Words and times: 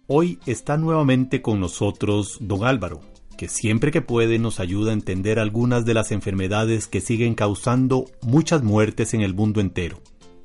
Hoy 0.07 0.39
está 0.47 0.77
nuevamente 0.77 1.43
con 1.43 1.59
nosotros 1.61 2.39
don 2.41 2.65
Álvaro, 2.65 3.01
que 3.37 3.49
siempre 3.49 3.93
que 3.93 4.03
puede 4.03 4.41
nos 4.41 4.59
ayuda 4.59 4.91
a 4.91 4.95
entender 4.95 5.39
algunas 5.39 5.85
de 5.85 5.95
las 5.95 6.11
enfermedades 6.11 6.89
que 6.89 7.01
siguen 7.01 7.35
causando 7.35 8.07
muchas 8.23 8.63
muertes 8.63 9.15
en 9.15 9.21
el 9.21 9.35
mundo 9.35 9.61
entero. 9.61 10.01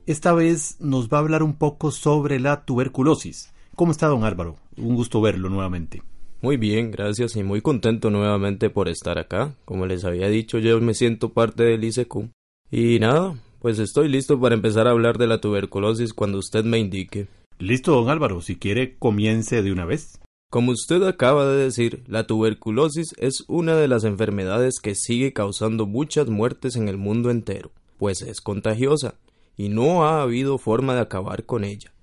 Esta 0.05 0.33
vez 0.33 0.77
nos 0.79 1.09
va 1.09 1.17
a 1.17 1.21
hablar 1.21 1.41
un 1.41 1.55
poco 1.55 1.89
sobre 1.89 2.39
la 2.39 2.63
tuberculosis. 2.63 3.55
¿Cómo 3.75 3.91
está 3.91 4.07
don 4.07 4.23
Álvaro? 4.23 4.55
Un 4.77 4.95
gusto 4.95 5.19
verlo 5.19 5.49
nuevamente. 5.49 6.01
Muy 6.45 6.57
bien, 6.57 6.91
gracias 6.91 7.35
y 7.37 7.41
muy 7.41 7.61
contento 7.61 8.11
nuevamente 8.11 8.69
por 8.69 8.87
estar 8.87 9.17
acá. 9.17 9.55
Como 9.65 9.87
les 9.87 10.05
había 10.05 10.29
dicho, 10.29 10.59
yo 10.59 10.79
me 10.79 10.93
siento 10.93 11.29
parte 11.33 11.63
del 11.63 11.83
ICQ. 11.83 12.29
Y 12.69 12.99
nada, 12.99 13.35
pues 13.61 13.79
estoy 13.79 14.09
listo 14.09 14.39
para 14.39 14.53
empezar 14.53 14.85
a 14.85 14.91
hablar 14.91 15.17
de 15.17 15.25
la 15.25 15.41
tuberculosis 15.41 16.13
cuando 16.13 16.37
usted 16.37 16.63
me 16.63 16.77
indique. 16.77 17.25
Listo, 17.57 17.93
don 17.93 18.11
Álvaro, 18.11 18.41
si 18.41 18.57
quiere, 18.57 18.95
comience 18.99 19.63
de 19.63 19.71
una 19.71 19.85
vez. 19.85 20.19
Como 20.51 20.71
usted 20.71 21.01
acaba 21.01 21.47
de 21.47 21.63
decir, 21.63 22.03
la 22.05 22.27
tuberculosis 22.27 23.15
es 23.17 23.43
una 23.47 23.75
de 23.75 23.87
las 23.87 24.03
enfermedades 24.03 24.75
que 24.79 24.93
sigue 24.93 25.33
causando 25.33 25.87
muchas 25.87 26.29
muertes 26.29 26.75
en 26.75 26.89
el 26.89 26.97
mundo 26.97 27.31
entero, 27.31 27.71
pues 27.97 28.21
es 28.21 28.39
contagiosa, 28.39 29.15
y 29.57 29.69
no 29.69 30.05
ha 30.05 30.21
habido 30.21 30.59
forma 30.59 30.93
de 30.93 31.01
acabar 31.01 31.45
con 31.45 31.63
ella. 31.63 31.94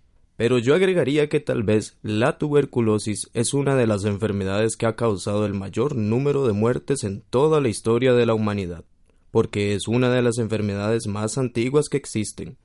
Pero 0.43 0.59
yo 0.59 0.75
agregaría 0.75 1.29
que 1.29 1.39
tal 1.39 1.63
vez 1.63 1.99
la 2.03 2.37
tuberculosis 2.37 3.31
es 3.33 3.55
una 3.55 3.77
de 3.77 3.87
las 3.87 4.05
enfermedades 4.05 4.77
que 4.77 4.87
ha 4.87 4.97
causado 4.97 5.47
el 5.47 5.55
mayor 5.55 5.95
número 5.95 6.45
de 6.49 6.53
muertes 6.53 7.05
en 7.05 7.21
toda 7.21 7.61
la 7.61 7.69
historia 7.69 8.13
de 8.13 8.27
la 8.27 8.35
humanidad, 8.35 8.85
porque 9.31 9.73
es 9.73 9.87
una 9.87 10.11
de 10.11 10.21
las 10.21 10.39
enfermedades 10.39 11.07
más 11.07 11.39
antiguas 11.39 11.89
que 11.89 11.97
existen. 11.97 12.59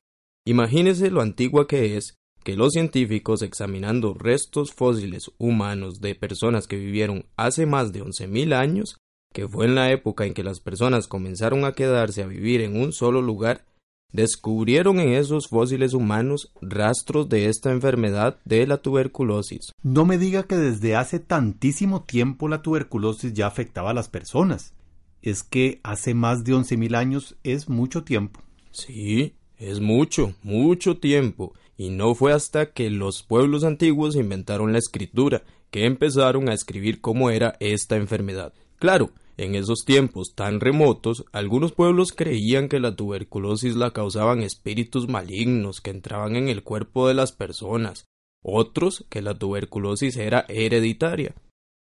Imagínese 0.43 1.11
lo 1.11 1.21
antigua 1.21 1.67
que 1.67 1.97
es 1.97 2.15
que 2.43 2.55
los 2.55 2.73
científicos 2.73 3.43
examinando 3.43 4.15
restos 4.15 4.73
fósiles 4.73 5.29
humanos 5.37 6.01
de 6.01 6.15
personas 6.15 6.65
que 6.65 6.77
vivieron 6.77 7.27
hace 7.35 7.67
más 7.67 7.93
de 7.93 8.03
11.000 8.03 8.55
años, 8.55 8.97
que 9.31 9.47
fue 9.47 9.67
en 9.67 9.75
la 9.75 9.91
época 9.91 10.25
en 10.25 10.33
que 10.33 10.43
las 10.43 10.61
personas 10.61 11.07
comenzaron 11.07 11.63
a 11.63 11.73
quedarse 11.73 12.23
a 12.23 12.25
vivir 12.25 12.61
en 12.61 12.75
un 12.75 12.91
solo 12.91 13.21
lugar, 13.21 13.65
descubrieron 14.11 14.99
en 14.99 15.09
esos 15.09 15.47
fósiles 15.47 15.93
humanos 15.93 16.51
rastros 16.61 17.29
de 17.29 17.47
esta 17.47 17.71
enfermedad 17.71 18.37
de 18.45 18.65
la 18.67 18.77
tuberculosis. 18.77 19.71
No 19.83 20.05
me 20.05 20.17
diga 20.17 20.43
que 20.43 20.55
desde 20.55 20.95
hace 20.95 21.19
tantísimo 21.19 22.03
tiempo 22.03 22.47
la 22.47 22.61
tuberculosis 22.61 23.33
ya 23.33 23.47
afectaba 23.47 23.91
a 23.91 23.93
las 23.93 24.09
personas. 24.09 24.73
Es 25.21 25.43
que 25.43 25.79
hace 25.83 26.13
más 26.13 26.43
de 26.43 26.53
once 26.53 26.77
mil 26.77 26.95
años 26.95 27.35
es 27.43 27.69
mucho 27.69 28.03
tiempo. 28.03 28.41
Sí, 28.71 29.33
es 29.57 29.79
mucho, 29.79 30.33
mucho 30.43 30.97
tiempo. 30.97 31.53
Y 31.77 31.89
no 31.89 32.15
fue 32.15 32.33
hasta 32.33 32.71
que 32.71 32.89
los 32.89 33.23
pueblos 33.23 33.63
antiguos 33.63 34.15
inventaron 34.15 34.71
la 34.71 34.79
escritura 34.79 35.43
que 35.69 35.85
empezaron 35.85 36.49
a 36.49 36.53
escribir 36.53 37.01
cómo 37.01 37.29
era 37.29 37.55
esta 37.59 37.97
enfermedad. 37.97 38.53
Claro, 38.79 39.11
en 39.37 39.53
esos 39.53 39.85
tiempos 39.85 40.33
tan 40.33 40.59
remotos, 40.59 41.25
algunos 41.31 41.71
pueblos 41.71 42.11
creían 42.11 42.69
que 42.69 42.79
la 42.79 42.95
tuberculosis 42.95 43.75
la 43.75 43.91
causaban 43.91 44.41
espíritus 44.41 45.07
malignos 45.07 45.79
que 45.79 45.91
entraban 45.91 46.35
en 46.35 46.49
el 46.49 46.63
cuerpo 46.63 47.07
de 47.07 47.13
las 47.13 47.33
personas, 47.33 48.05
otros 48.43 49.05
que 49.09 49.21
la 49.21 49.37
tuberculosis 49.37 50.17
era 50.17 50.45
hereditaria. 50.49 51.35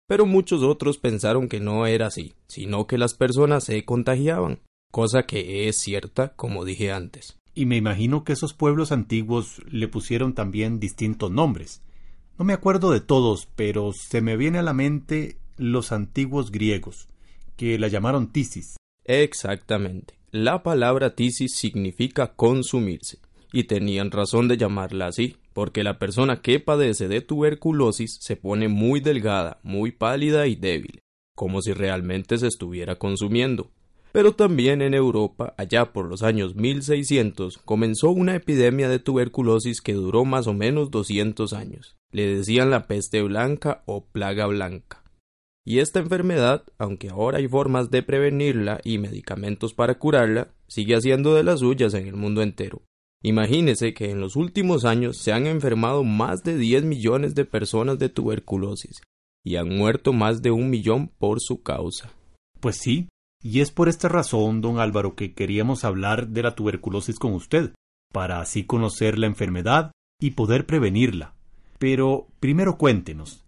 Pero 0.07 0.27
muchos 0.27 0.61
otros 0.61 0.99
pensaron 0.99 1.49
que 1.49 1.59
no 1.59 1.87
era 1.87 2.07
así, 2.07 2.35
sino 2.47 2.85
que 2.85 2.99
las 2.99 3.15
personas 3.15 3.63
se 3.63 3.83
contagiaban, 3.85 4.59
cosa 4.91 5.23
que 5.23 5.67
es 5.67 5.77
cierta, 5.77 6.35
como 6.35 6.63
dije 6.63 6.91
antes. 6.91 7.37
Y 7.55 7.65
me 7.65 7.77
imagino 7.77 8.23
que 8.23 8.33
esos 8.33 8.53
pueblos 8.53 8.91
antiguos 8.91 9.63
le 9.67 9.87
pusieron 9.87 10.35
también 10.35 10.79
distintos 10.79 11.31
nombres. 11.31 11.81
No 12.37 12.45
me 12.45 12.53
acuerdo 12.53 12.91
de 12.91 13.01
todos, 13.01 13.47
pero 13.55 13.93
se 13.93 14.21
me 14.21 14.37
viene 14.37 14.59
a 14.59 14.63
la 14.63 14.73
mente 14.73 15.37
los 15.57 15.91
antiguos 15.91 16.51
griegos 16.51 17.07
que 17.55 17.77
la 17.77 17.87
llamaron 17.87 18.31
tisis. 18.31 18.77
Exactamente. 19.03 20.15
La 20.31 20.63
palabra 20.63 21.15
tisis 21.15 21.55
significa 21.55 22.33
consumirse, 22.35 23.19
y 23.51 23.65
tenían 23.65 24.11
razón 24.11 24.47
de 24.47 24.57
llamarla 24.57 25.07
así, 25.07 25.37
porque 25.53 25.83
la 25.83 25.99
persona 25.99 26.41
que 26.41 26.59
padece 26.59 27.07
de 27.07 27.21
tuberculosis 27.21 28.17
se 28.21 28.37
pone 28.37 28.67
muy 28.67 28.99
delgada, 28.99 29.59
muy 29.63 29.91
pálida 29.91 30.47
y 30.47 30.55
débil, 30.55 31.01
como 31.35 31.61
si 31.61 31.73
realmente 31.73 32.37
se 32.37 32.47
estuviera 32.47 32.95
consumiendo. 32.95 33.71
Pero 34.11 34.33
también 34.33 34.81
en 34.81 34.93
Europa, 34.93 35.53
allá 35.57 35.93
por 35.93 36.05
los 36.05 36.21
años 36.21 36.55
1600, 36.55 37.57
comenzó 37.59 38.11
una 38.11 38.35
epidemia 38.35 38.89
de 38.89 38.99
tuberculosis 38.99 39.81
que 39.81 39.93
duró 39.93 40.25
más 40.25 40.47
o 40.47 40.53
menos 40.53 40.91
200 40.91 41.53
años. 41.53 41.95
Le 42.11 42.35
decían 42.35 42.71
la 42.71 42.87
peste 42.87 43.21
blanca 43.21 43.83
o 43.85 44.05
plaga 44.05 44.47
blanca. 44.47 45.00
Y 45.65 45.79
esta 45.79 45.99
enfermedad, 45.99 46.63
aunque 46.77 47.09
ahora 47.09 47.37
hay 47.37 47.47
formas 47.47 47.91
de 47.91 48.01
prevenirla 48.01 48.81
y 48.83 48.97
medicamentos 48.97 49.73
para 49.73 49.99
curarla, 49.99 50.53
sigue 50.67 50.95
haciendo 50.95 51.35
de 51.35 51.43
las 51.43 51.59
suyas 51.59 51.93
en 51.93 52.07
el 52.07 52.15
mundo 52.15 52.41
entero. 52.41 52.81
Imagínese 53.23 53.93
que 53.93 54.09
en 54.09 54.19
los 54.19 54.35
últimos 54.35 54.85
años 54.85 55.17
se 55.17 55.31
han 55.31 55.45
enfermado 55.45 56.03
más 56.03 56.41
de 56.43 56.57
10 56.57 56.85
millones 56.85 57.35
de 57.35 57.45
personas 57.45 57.99
de 57.99 58.09
tuberculosis 58.09 59.01
y 59.43 59.57
han 59.57 59.69
muerto 59.69 60.13
más 60.13 60.41
de 60.41 60.49
un 60.49 60.71
millón 60.71 61.09
por 61.19 61.39
su 61.39 61.61
causa. 61.61 62.11
Pues 62.59 62.77
sí, 62.77 63.09
y 63.43 63.61
es 63.61 63.71
por 63.71 63.89
esta 63.89 64.07
razón, 64.07 64.61
don 64.61 64.79
Álvaro, 64.79 65.15
que 65.15 65.33
queríamos 65.33 65.83
hablar 65.83 66.29
de 66.29 66.43
la 66.43 66.55
tuberculosis 66.55 67.19
con 67.19 67.33
usted, 67.33 67.73
para 68.11 68.39
así 68.39 68.65
conocer 68.65 69.19
la 69.19 69.27
enfermedad 69.27 69.91
y 70.19 70.31
poder 70.31 70.65
prevenirla. 70.65 71.33
Pero 71.79 72.27
primero 72.39 72.77
cuéntenos, 72.77 73.40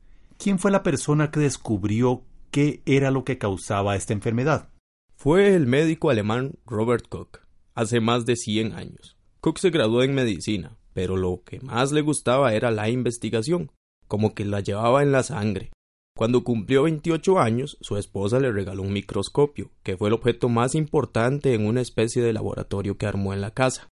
¿Quién 0.43 0.59
fue 0.59 0.71
la 0.71 0.83
persona 0.83 1.31
que 1.31 1.39
descubrió 1.39 2.25
qué 2.51 2.81
era 2.85 3.11
lo 3.11 3.23
que 3.23 3.37
causaba 3.37 3.95
esta 3.95 4.11
enfermedad? 4.11 4.67
Fue 5.15 5.55
el 5.55 5.67
médico 5.67 6.09
alemán 6.09 6.55
Robert 6.65 7.07
Koch, 7.07 7.37
hace 7.75 8.01
más 8.01 8.25
de 8.25 8.35
100 8.35 8.73
años. 8.73 9.15
Koch 9.39 9.57
se 9.59 9.69
graduó 9.69 10.03
en 10.03 10.13
medicina, 10.13 10.77
pero 10.91 11.15
lo 11.15 11.43
que 11.45 11.61
más 11.61 11.93
le 11.93 12.01
gustaba 12.01 12.53
era 12.55 12.71
la 12.71 12.89
investigación, 12.89 13.71
como 14.09 14.35
que 14.35 14.43
la 14.43 14.59
llevaba 14.59 15.01
en 15.01 15.13
la 15.13 15.23
sangre. 15.23 15.71
Cuando 16.13 16.43
cumplió 16.43 16.83
28 16.83 17.39
años, 17.39 17.77
su 17.79 17.95
esposa 17.95 18.41
le 18.41 18.51
regaló 18.51 18.81
un 18.81 18.91
microscopio, 18.91 19.71
que 19.81 19.95
fue 19.95 20.09
el 20.09 20.13
objeto 20.13 20.49
más 20.49 20.75
importante 20.75 21.53
en 21.53 21.65
una 21.65 21.79
especie 21.79 22.21
de 22.21 22.33
laboratorio 22.33 22.97
que 22.97 23.05
armó 23.05 23.33
en 23.33 23.39
la 23.39 23.51
casa. 23.51 23.87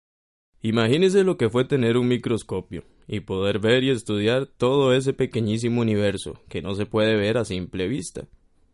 Imagínese 0.63 1.25
lo 1.25 1.39
que 1.39 1.51
fue 1.51 1.65
tener 1.65 1.97
un 1.97 2.07
microscopio 2.07 2.85
y 3.09 3.21
poder 3.21 3.59
ver 3.59 3.85
y 3.85 3.91
estudiar 3.91 4.47
todo 4.47 4.93
ese 4.93 5.13
pequeñísimo 5.13 5.81
universo 5.81 6.41
que 6.49 6.63
no 6.63 6.75
se 6.75 6.87
puede 6.87 7.17
ver 7.17 7.39
a 7.39 7.45
simple 7.45 7.89
vista. 7.89 8.27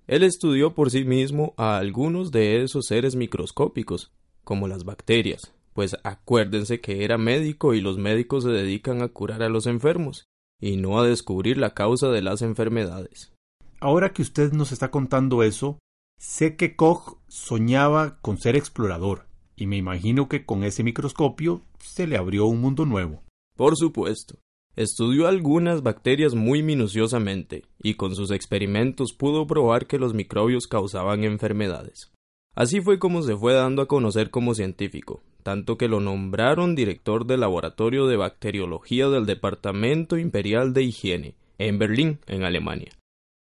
Él 0.07 0.23
estudió 0.25 0.75
por 0.75 0.91
sí 0.91 1.05
mismo 1.05 1.55
a 1.57 1.79
algunos 1.79 2.33
de 2.33 2.63
esos 2.63 2.87
seres 2.87 3.15
microscópicos, 3.15 4.13
como 4.45 4.69
las 4.69 4.85
bacterias, 4.85 5.53
pues 5.75 5.97
acuérdense 6.03 6.81
que 6.81 7.05
era 7.05 7.19
médico 7.19 7.75
y 7.75 7.81
los 7.81 7.99
médicos 7.99 8.45
se 8.45 8.51
dedican 8.51 9.03
a 9.03 9.09
curar 9.09 9.43
a 9.43 9.49
los 9.49 9.67
enfermos, 9.67 10.27
y 10.61 10.77
no 10.77 10.99
a 10.99 11.07
descubrir 11.07 11.59
la 11.59 11.75
causa 11.75 12.09
de 12.09 12.23
las 12.23 12.43
enfermedades. 12.43 13.33
ahora 13.81 14.13
que 14.13 14.23
usted 14.23 14.53
nos 14.53 14.71
está 14.71 14.91
contando 14.93 15.43
eso, 15.43 15.79
sé 16.17 16.57
que 16.57 16.77
Koch 16.77 17.19
soñaba 17.27 18.21
con 18.21 18.39
ser 18.39 18.55
explorador, 18.55 19.27
y 19.57 19.67
me 19.67 19.77
imagino 19.77 20.29
que 20.29 20.45
con 20.45 20.63
ese 20.63 20.85
microscopio 20.85 21.63
se 21.79 22.07
le 22.07 22.17
abrió 22.17 22.47
un 22.47 22.61
mundo 22.61 22.87
nuevo. 22.87 23.22
Por 23.57 23.77
supuesto. 23.77 24.39
Estudió 24.75 25.29
algunas 25.29 25.83
bacterias 25.83 26.35
muy 26.35 26.63
minuciosamente 26.63 27.65
y 27.83 27.95
con 27.95 28.15
sus 28.15 28.31
experimentos 28.31 29.13
pudo 29.13 29.47
probar 29.47 29.87
que 29.87 29.99
los 29.99 30.15
microbios 30.15 30.67
causaban 30.67 31.25
enfermedades. 31.25 32.11
Así 32.55 32.81
fue 32.81 32.99
como 32.99 33.23
se 33.23 33.37
fue 33.37 33.53
dando 33.53 33.83
a 33.83 33.89
conocer 33.89 34.31
como 34.31 34.55
científico, 34.55 35.23
tanto 35.43 35.77
que 35.77 35.89
lo 35.89 36.01
nombraron 36.01 36.75
director 36.75 37.27
del 37.27 37.41
Laboratorio 37.41 38.07
de 38.07 38.17
Bacteriología 38.17 39.09
del 39.09 39.27
Departamento 39.27 40.17
Imperial 40.17 40.73
de 40.73 40.85
Higiene, 40.85 41.35
en 41.59 41.79
Berlín, 41.79 42.21
en 42.27 42.45
Alemania. 42.45 42.93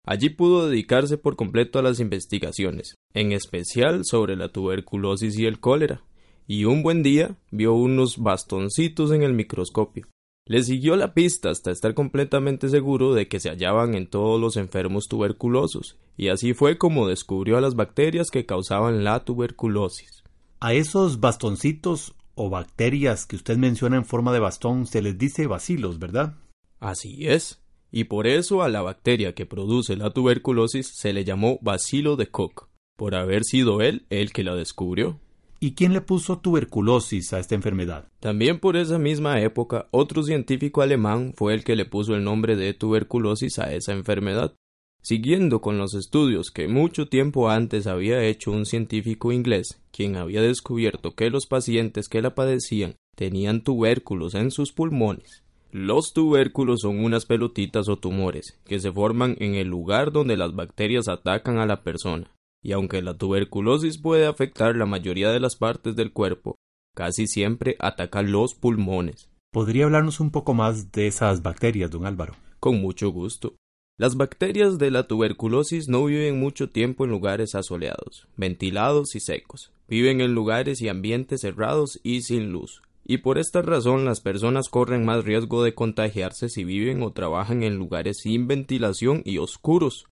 Allí 0.05 0.31
pudo 0.31 0.69
dedicarse 0.69 1.19
por 1.19 1.35
completo 1.35 1.81
a 1.81 1.83
las 1.83 1.99
investigaciones, 1.99 2.95
en 3.13 3.33
especial 3.33 4.03
sobre 4.05 4.37
la 4.37 4.49
tuberculosis 4.49 5.37
y 5.37 5.47
el 5.47 5.59
cólera, 5.59 6.03
y 6.47 6.65
un 6.65 6.83
buen 6.83 7.03
día 7.03 7.37
vio 7.51 7.75
unos 7.75 8.19
bastoncitos 8.19 9.13
en 9.13 9.23
el 9.23 9.33
microscopio. 9.33 10.07
Le 10.49 10.63
siguió 10.63 10.95
la 10.95 11.13
pista 11.13 11.51
hasta 11.51 11.73
estar 11.73 11.95
completamente 11.95 12.69
seguro 12.69 13.15
de 13.15 13.27
que 13.27 13.41
se 13.41 13.51
hallaban 13.51 13.97
en 13.97 14.07
todos 14.07 14.41
los 14.41 14.57
enfermos 14.57 15.09
tuberculosos, 15.09 15.97
y 16.17 16.29
así 16.29 16.55
fue 16.55 16.79
como 16.79 17.09
descubrió 17.09 17.59
a 17.59 17.61
las 17.61 17.75
bacterias 17.75 18.31
que 18.31 18.47
causaban 18.47 19.03
la 19.03 19.25
tuberculosis. 19.25 20.23
A 20.61 20.73
esos 20.73 21.19
bastoncitos 21.19 22.15
o 22.37 22.49
bacterias 22.49 23.27
que 23.27 23.35
usted 23.35 23.57
menciona 23.57 23.97
en 23.97 24.05
forma 24.05 24.33
de 24.33 24.39
bastón 24.39 24.87
se 24.87 25.03
les 25.03 25.19
dice 25.19 25.49
bacilos, 25.49 25.99
¿verdad? 25.99 26.37
Así 26.79 27.27
es, 27.27 27.61
y 27.91 28.05
por 28.05 28.29
eso 28.29 28.63
a 28.63 28.69
la 28.69 28.83
bacteria 28.83 29.35
que 29.35 29.47
produce 29.47 29.97
la 29.97 30.11
tuberculosis 30.11 30.93
se 30.95 31.13
le 31.13 31.25
llamó 31.25 31.59
bacilo 31.61 32.15
de 32.15 32.29
Koch, 32.29 32.69
por 32.97 33.17
haber 33.17 33.43
sido 33.43 33.81
él 33.81 34.07
el 34.11 34.33
que 34.33 34.45
la 34.45 34.55
descubrió. 34.55 35.19
¿Y 35.59 35.73
quién 35.73 35.95
le 35.95 36.03
puso 36.03 36.39
tuberculosis 36.39 37.33
a 37.33 37.39
esta 37.39 37.55
enfermedad? 37.55 38.09
También 38.21 38.59
por 38.59 38.77
esa 38.77 38.99
misma 38.99 39.41
época, 39.41 39.89
otro 39.91 40.23
científico 40.23 40.83
alemán 40.83 41.33
fue 41.35 41.55
el 41.55 41.65
que 41.65 41.77
le 41.77 41.87
puso 41.87 42.15
el 42.15 42.25
nombre 42.25 42.57
de 42.57 42.75
tuberculosis 42.75 43.59
a 43.59 43.73
esa 43.73 43.93
enfermedad, 43.93 44.55
siguiendo 45.03 45.63
con 45.63 45.79
los 45.79 45.95
estudios 45.95 46.51
que 46.51 46.69
mucho 46.69 47.09
tiempo 47.09 47.49
antes 47.49 47.87
había 47.87 48.23
hecho 48.23 48.53
un 48.53 48.67
científico 48.67 49.33
inglés, 49.33 49.81
quien 49.93 50.17
había 50.17 50.43
descubierto 50.43 51.15
que 51.15 51.31
los 51.31 51.47
pacientes 51.47 52.09
que 52.09 52.21
la 52.21 52.35
padecían 52.35 52.97
tenían 53.17 53.63
tubérculos 53.63 54.35
en 54.35 54.51
sus 54.51 54.73
pulmones. 54.73 55.43
Los 55.73 56.13
tubérculos 56.13 56.83
son 56.83 57.03
unas 57.03 57.25
pelotitas 57.25 57.89
o 57.89 57.97
tumores 57.97 58.61
que 58.67 58.79
se 58.79 58.93
forman 58.93 59.37
en 59.41 59.55
el 59.55 59.69
lugar 59.69 60.13
donde 60.13 60.37
las 60.37 60.55
bacterias 60.55 61.09
atacan 61.09 61.59
a 61.59 61.67
la 61.67 61.83
persona 61.83 62.36
y 62.67 62.73
aunque 62.73 63.01
la 63.01 63.17
tuberculosis 63.17 63.97
puede 63.97 64.27
afectar 64.27 64.75
la 64.75 64.87
mayoría 64.87 65.31
de 65.31 65.39
las 65.39 65.55
partes 65.55 65.95
del 65.95 66.13
cuerpo, 66.13 66.59
casi 66.97 67.29
siempre 67.29 67.77
ataca 67.79 68.23
los 68.23 68.55
pulmones. 68.55 69.31
¿Podría 69.53 69.85
hablarnos 69.85 70.19
un 70.19 70.33
poco 70.33 70.53
más 70.53 70.91
de 70.91 71.07
esas 71.07 71.45
bacterias, 71.45 71.93
don 71.93 72.07
Álvaro? 72.07 72.35
Con 72.59 72.81
mucho 72.81 73.11
gusto. 73.11 73.55
Las 73.97 74.17
bacterias 74.17 74.79
de 74.79 74.91
la 74.91 75.07
tuberculosis 75.07 75.87
no 75.87 76.07
viven 76.07 76.41
mucho 76.41 76.69
tiempo 76.69 77.05
en 77.05 77.13
lugares 77.13 77.55
asoleados, 77.55 78.27
ventilados 78.37 79.15
y 79.15 79.21
secos. 79.21 79.71
Viven 79.87 80.21
en 80.21 80.35
lugares 80.35 80.83
y 80.83 80.89
ambientes 80.89 81.43
cerrados 81.43 82.01
y 82.03 82.23
sin 82.23 82.51
luz. 82.51 82.83
Y 83.05 83.19
por 83.19 83.39
esta 83.39 83.63
razón 83.63 84.05
las 84.05 84.21
personas 84.21 84.69
corren 84.71 85.05
más 85.05 85.25
riesgo 85.25 85.63
de 85.63 85.77
contagiarse 85.77 86.49
si 86.49 86.65
viven 86.65 87.05
o 87.05 87.13
trabajan 87.13 87.63
en 87.63 87.77
lugares 87.77 88.17
sin 88.25 88.49
ventilación 88.49 89.23
y 89.25 89.39
oscuros. 89.39 90.07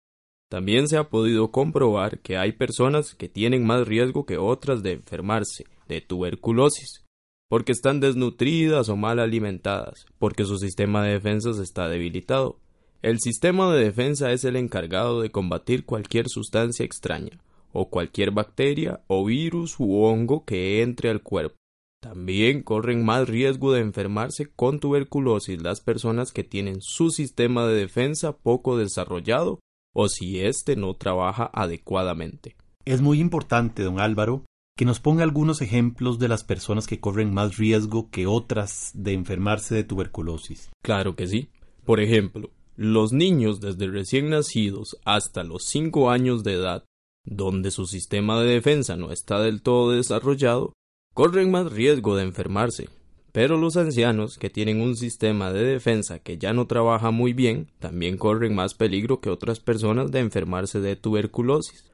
También 0.55 0.87
se 0.87 0.97
ha 0.97 1.11
podido 1.11 1.51
comprobar 1.51 2.21
que 2.21 2.37
hay 2.37 2.53
personas 2.53 3.17
que 3.17 3.29
tienen 3.29 3.67
más 3.67 3.89
riesgo 3.89 4.25
que 4.25 4.39
otras 4.39 4.85
de 4.85 4.93
enfermarse 4.93 5.65
de 5.89 6.01
tuberculosis, 6.01 7.05
porque 7.49 7.73
están 7.73 7.99
desnutridas 7.99 8.89
o 8.89 8.95
mal 8.95 9.19
alimentadas, 9.19 10.07
porque 10.17 10.45
su 10.45 10.59
sistema 10.59 11.03
de 11.03 11.15
defensas 11.15 11.59
está 11.59 11.89
debilitado. 11.89 12.61
El 13.03 13.19
sistema 13.19 13.75
de 13.75 13.83
defensa 13.83 14.31
es 14.31 14.45
el 14.45 14.55
encargado 14.55 15.23
de 15.23 15.31
combatir 15.31 15.85
cualquier 15.85 16.29
sustancia 16.29 16.85
extraña, 16.85 17.41
o 17.73 17.91
cualquier 17.91 18.31
bacteria 18.31 19.01
o 19.09 19.25
virus 19.25 19.75
u 19.81 20.05
hongo 20.05 20.45
que 20.45 20.83
entre 20.83 21.11
al 21.11 21.21
cuerpo. 21.21 21.57
También 22.01 22.63
corren 22.63 23.05
más 23.05 23.29
riesgo 23.29 23.73
de 23.73 23.81
enfermarse 23.81 24.47
con 24.55 24.79
tuberculosis 24.79 25.61
las 25.61 25.81
personas 25.81 26.31
que 26.31 26.45
tienen 26.45 26.81
su 26.81 27.11
sistema 27.11 27.67
de 27.67 27.75
defensa 27.75 28.37
poco 28.37 28.79
desarrollado 28.79 29.59
o 29.95 30.09
si 30.09 30.41
éste 30.41 30.77
no 30.77 30.93
trabaja 30.95 31.51
adecuadamente. 31.55 32.57
Es 32.85 33.01
muy 33.01 33.21
importante, 33.21 33.83
don 33.83 34.01
Álvaro, 34.01 34.45
que 34.77 34.85
nos 34.85 35.01
ponga 35.01 35.23
algunos 35.23 35.63
ejemplos 35.63 36.19
de 36.19 36.29
las 36.29 36.45
personas 36.45 36.87
que 36.87 37.01
corren 37.01 37.33
más 37.33 37.57
riesgo 37.57 38.11
que 38.11 38.27
otras 38.27 38.91
de 38.93 39.13
enfermarse 39.13 39.75
de 39.75 39.85
tuberculosis. 39.85 40.71
Claro 40.83 41.15
que 41.15 41.27
sí. 41.29 41.49
Por 41.85 42.01
ejemplo, 42.01 42.51
los 42.77 43.13
niños 43.13 43.61
desde 43.61 43.87
recién 43.87 44.31
nacidos 44.31 44.99
hasta 45.05 45.45
los 45.45 45.65
5 45.67 46.11
años 46.11 46.43
de 46.43 46.55
edad, 46.55 46.85
donde 47.25 47.71
su 47.71 47.87
sistema 47.87 48.41
de 48.41 48.49
defensa 48.49 48.97
no 48.97 49.13
está 49.13 49.41
del 49.41 49.63
todo 49.63 49.93
desarrollado, 49.93 50.73
corren 51.15 51.53
más 51.53 51.73
riesgo 51.73 52.17
de 52.17 52.25
enfermarse, 52.25 52.89
pero 53.35 53.57
los 53.57 53.77
ancianos, 53.77 54.39
que 54.39 54.49
tienen 54.49 54.81
un 54.81 54.95
sistema 54.95 55.53
de 55.53 55.65
defensa 55.65 56.21
que 56.21 56.39
ya 56.39 56.53
no 56.53 56.69
trabaja 56.69 57.11
muy 57.11 57.33
bien, 57.33 57.67
también 57.81 58.17
corren 58.17 58.55
más 58.55 58.75
peligro 58.75 59.21
que 59.21 59.29
otras 59.29 59.59
personas 59.59 60.13
de 60.13 60.21
enfermarse 60.21 60.79
de 60.79 60.95
tuberculosis. 60.95 61.91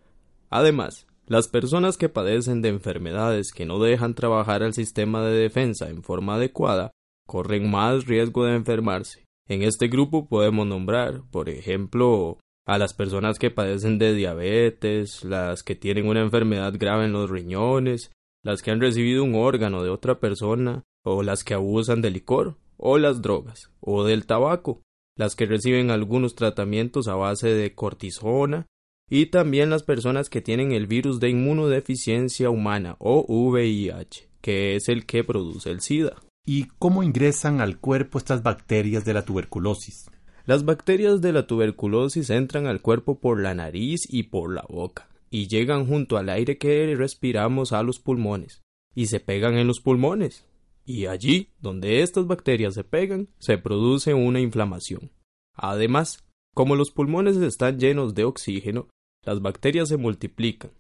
Además, 0.51 1.07
las 1.25 1.49
personas 1.49 1.97
que 1.97 2.11
padecen 2.11 2.61
de 2.61 2.69
enfermedades 2.69 3.53
que 3.53 3.65
no 3.65 3.79
dejan 3.79 4.15
trabajar 4.15 4.63
al 4.63 4.75
sistema 4.75 5.25
de 5.25 5.33
defensa 5.33 5.89
en 5.89 6.03
forma 6.03 6.35
adecuada 6.35 6.91
corren 7.27 7.71
más 7.71 8.05
riesgo 8.05 8.45
de 8.45 8.57
enfermarse. 8.57 9.25
En 9.49 9.63
este 9.63 9.89
grupo 9.89 10.29
podemos 10.29 10.67
nombrar, 10.67 11.23
por 11.31 11.49
ejemplo, 11.49 12.37
a 12.67 12.77
las 12.77 12.93
personas 12.93 13.39
que 13.39 13.51
padecen 13.51 13.99
de 13.99 14.13
diabetes, 14.13 15.25
las 15.25 15.63
que 15.63 15.75
tienen 15.75 16.07
una 16.07 16.21
enfermedad 16.21 16.75
grave 16.79 17.07
en 17.07 17.13
los 17.13 17.31
riñones, 17.31 18.13
las 18.45 18.61
que 18.61 18.73
han 18.73 18.81
recibido 18.83 19.25
un 19.25 19.35
órgano 19.37 19.83
de 19.83 19.89
otra 19.89 20.21
persona, 20.21 20.83
o 21.05 21.23
las 21.23 21.45
que 21.45 21.55
abusan 21.55 22.03
del 22.03 22.15
licor, 22.15 22.57
o 22.77 22.99
las 22.99 23.23
drogas, 23.23 23.71
o 23.81 24.05
del 24.05 24.27
tabaco, 24.27 24.83
las 25.17 25.37
que 25.37 25.47
reciben 25.47 25.91
algunos 25.91 26.35
tratamientos 26.35 27.09
a 27.09 27.15
base 27.15 27.49
de 27.49 27.75
cortisona, 27.75 28.67
y 29.09 29.27
también 29.27 29.71
las 29.71 29.83
personas 29.83 30.31
que 30.31 30.41
tienen 30.41 30.73
el 30.73 30.87
virus 30.87 31.19
de 31.21 31.31
inmunodeficiencia 31.31 32.49
humana 32.49 32.97
o 33.01 33.25
VIH, 33.29 34.29
que 34.41 34.77
es 34.77 34.89
el 34.89 35.05
que 35.05 35.25
produce 35.25 35.71
el 35.71 35.81
SIDA. 35.81 36.17
¿Y 36.47 36.67
cómo 36.79 37.03
ingresan 37.03 37.61
al 37.61 37.79
cuerpo 37.79 38.19
estas 38.19 38.43
bacterias 38.43 39.05
de 39.05 39.13
la 39.13 39.25
tuberculosis? 39.25 40.11
Las 40.47 40.65
bacterias 40.65 41.21
de 41.21 41.33
la 41.33 41.47
tuberculosis 41.47 42.31
entran 42.31 42.67
al 42.67 42.81
cuerpo 42.81 43.19
por 43.19 43.41
la 43.41 43.55
nariz 43.55 44.03
y 44.09 44.25
por 44.25 44.55
la 44.55 44.65
boca, 44.69 45.09
y 45.29 45.49
llegan 45.49 45.87
junto 45.87 46.17
al 46.17 46.29
aire 46.29 46.57
que 46.57 46.95
respiramos 46.97 47.73
a 47.73 47.83
los 47.83 47.99
pulmones, 47.99 48.63
y 48.95 49.07
se 49.07 49.21
pegan 49.21 49.59
en 49.59 49.67
los 49.67 49.81
pulmones, 49.81 50.47
y 50.91 51.07
allí, 51.07 51.53
donde 51.61 52.03
estas 52.03 52.27
bacterias 52.27 52.75
se 52.75 52.85
pegan, 52.85 53.29
se 53.39 53.59
produce 53.59 54.13
una 54.13 54.41
inflamación. 54.41 55.13
Además, 55.55 56.25
como 56.55 56.75
los 56.75 56.91
pulmones 56.91 57.37
están 57.37 57.79
llenos 57.79 58.15
de 58.15 58.25
oxígeno, 58.25 58.89
las 59.25 59.41
bacterias 59.41 59.89
se 59.89 59.97
multiplican. 59.97 60.73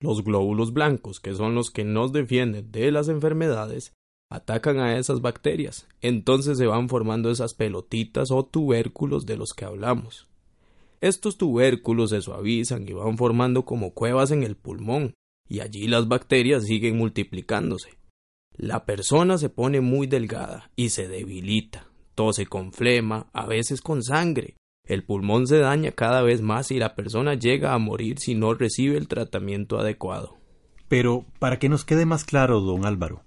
Los 0.00 0.24
glóbulos 0.24 0.72
blancos, 0.72 1.20
que 1.20 1.34
son 1.34 1.54
los 1.54 1.70
que 1.70 1.84
nos 1.84 2.12
defienden 2.12 2.72
de 2.72 2.90
las 2.90 3.08
enfermedades, 3.08 3.92
atacan 4.30 4.78
a 4.78 4.96
esas 4.96 5.20
bacterias. 5.20 5.86
Entonces 6.00 6.56
se 6.56 6.66
van 6.66 6.88
formando 6.88 7.30
esas 7.30 7.52
pelotitas 7.52 8.30
o 8.30 8.44
tubérculos 8.44 9.26
de 9.26 9.36
los 9.36 9.52
que 9.52 9.66
hablamos. 9.66 10.26
Estos 11.02 11.36
tubérculos 11.36 12.10
se 12.10 12.22
suavizan 12.22 12.88
y 12.88 12.92
van 12.92 13.18
formando 13.18 13.64
como 13.64 13.92
cuevas 13.92 14.30
en 14.30 14.42
el 14.42 14.56
pulmón, 14.56 15.12
y 15.48 15.60
allí 15.60 15.86
las 15.86 16.08
bacterias 16.08 16.64
siguen 16.64 16.96
multiplicándose. 16.96 17.99
La 18.56 18.84
persona 18.84 19.38
se 19.38 19.48
pone 19.48 19.80
muy 19.80 20.06
delgada 20.06 20.70
y 20.76 20.90
se 20.90 21.08
debilita, 21.08 21.86
tose 22.14 22.46
con 22.46 22.72
flema, 22.72 23.28
a 23.32 23.46
veces 23.46 23.80
con 23.80 24.02
sangre. 24.02 24.56
El 24.86 25.04
pulmón 25.04 25.46
se 25.46 25.58
daña 25.58 25.92
cada 25.92 26.22
vez 26.22 26.42
más 26.42 26.70
y 26.70 26.78
la 26.78 26.94
persona 26.94 27.34
llega 27.34 27.74
a 27.74 27.78
morir 27.78 28.18
si 28.18 28.34
no 28.34 28.54
recibe 28.54 28.96
el 28.96 29.08
tratamiento 29.08 29.78
adecuado. 29.78 30.36
Pero, 30.88 31.26
para 31.38 31.58
que 31.58 31.68
nos 31.68 31.84
quede 31.84 32.06
más 32.06 32.24
claro, 32.24 32.60
don 32.60 32.84
Álvaro, 32.84 33.24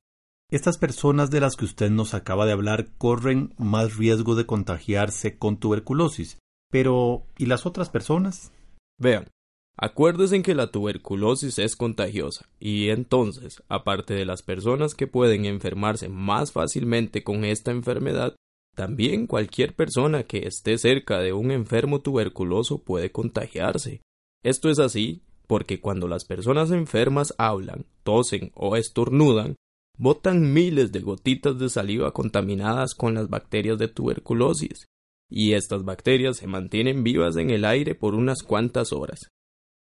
estas 0.52 0.78
personas 0.78 1.32
de 1.32 1.40
las 1.40 1.56
que 1.56 1.66
usted 1.66 1.90
nos 1.90 2.14
acaba 2.14 2.46
de 2.46 2.52
hablar 2.52 2.90
corren 2.98 3.54
más 3.58 3.98
riesgo 3.98 4.36
de 4.36 4.46
contagiarse 4.46 5.38
con 5.38 5.58
tuberculosis. 5.58 6.38
Pero, 6.70 7.26
¿y 7.38 7.48
las 7.48 7.66
otras 7.66 7.90
personas? 7.90 8.52
Vean, 9.00 9.30
Acuérdense 9.76 10.42
que 10.44 10.54
la 10.54 10.72
tuberculosis 10.72 11.58
es 11.58 11.76
contagiosa 11.76 12.48
y 12.60 12.90
entonces, 12.90 13.64
aparte 13.70 14.14
de 14.14 14.26
las 14.26 14.44
personas 14.44 14.94
que 14.94 15.08
pueden 15.08 15.46
enfermarse 15.46 16.10
más 16.10 16.52
fácilmente 16.52 17.24
con 17.24 17.44
esta 17.44 17.72
enfermedad, 17.72 18.36
También 18.76 19.28
cualquier 19.28 19.76
persona 19.76 20.24
que 20.24 20.48
esté 20.48 20.78
cerca 20.78 21.20
de 21.20 21.32
un 21.32 21.52
enfermo 21.52 22.02
tuberculoso 22.02 22.80
puede 22.80 23.12
contagiarse. 23.12 24.02
Esto 24.44 24.70
es 24.70 24.80
así 24.80 25.22
porque 25.48 25.80
cuando 25.80 26.08
las 26.08 26.26
personas 26.26 26.72
enfermas 26.72 27.36
hablan, 27.38 27.86
tosen 28.04 28.52
o 28.56 28.76
estornudan, 28.76 29.56
botan 29.98 30.54
miles 30.54 30.92
de 30.92 31.02
gotitas 31.02 31.60
de 31.60 31.70
saliva 31.70 32.12
contaminadas 32.12 32.96
con 32.96 33.14
las 33.14 33.30
bacterias 33.30 33.78
de 33.78 33.90
tuberculosis, 33.90 34.88
y 35.30 35.54
estas 35.54 35.84
bacterias 35.84 36.38
se 36.38 36.48
mantienen 36.48 37.04
vivas 37.04 37.36
en 37.36 37.52
el 37.52 37.66
aire 37.66 37.94
por 37.94 38.16
unas 38.16 38.42
cuantas 38.42 38.92
horas. 38.94 39.28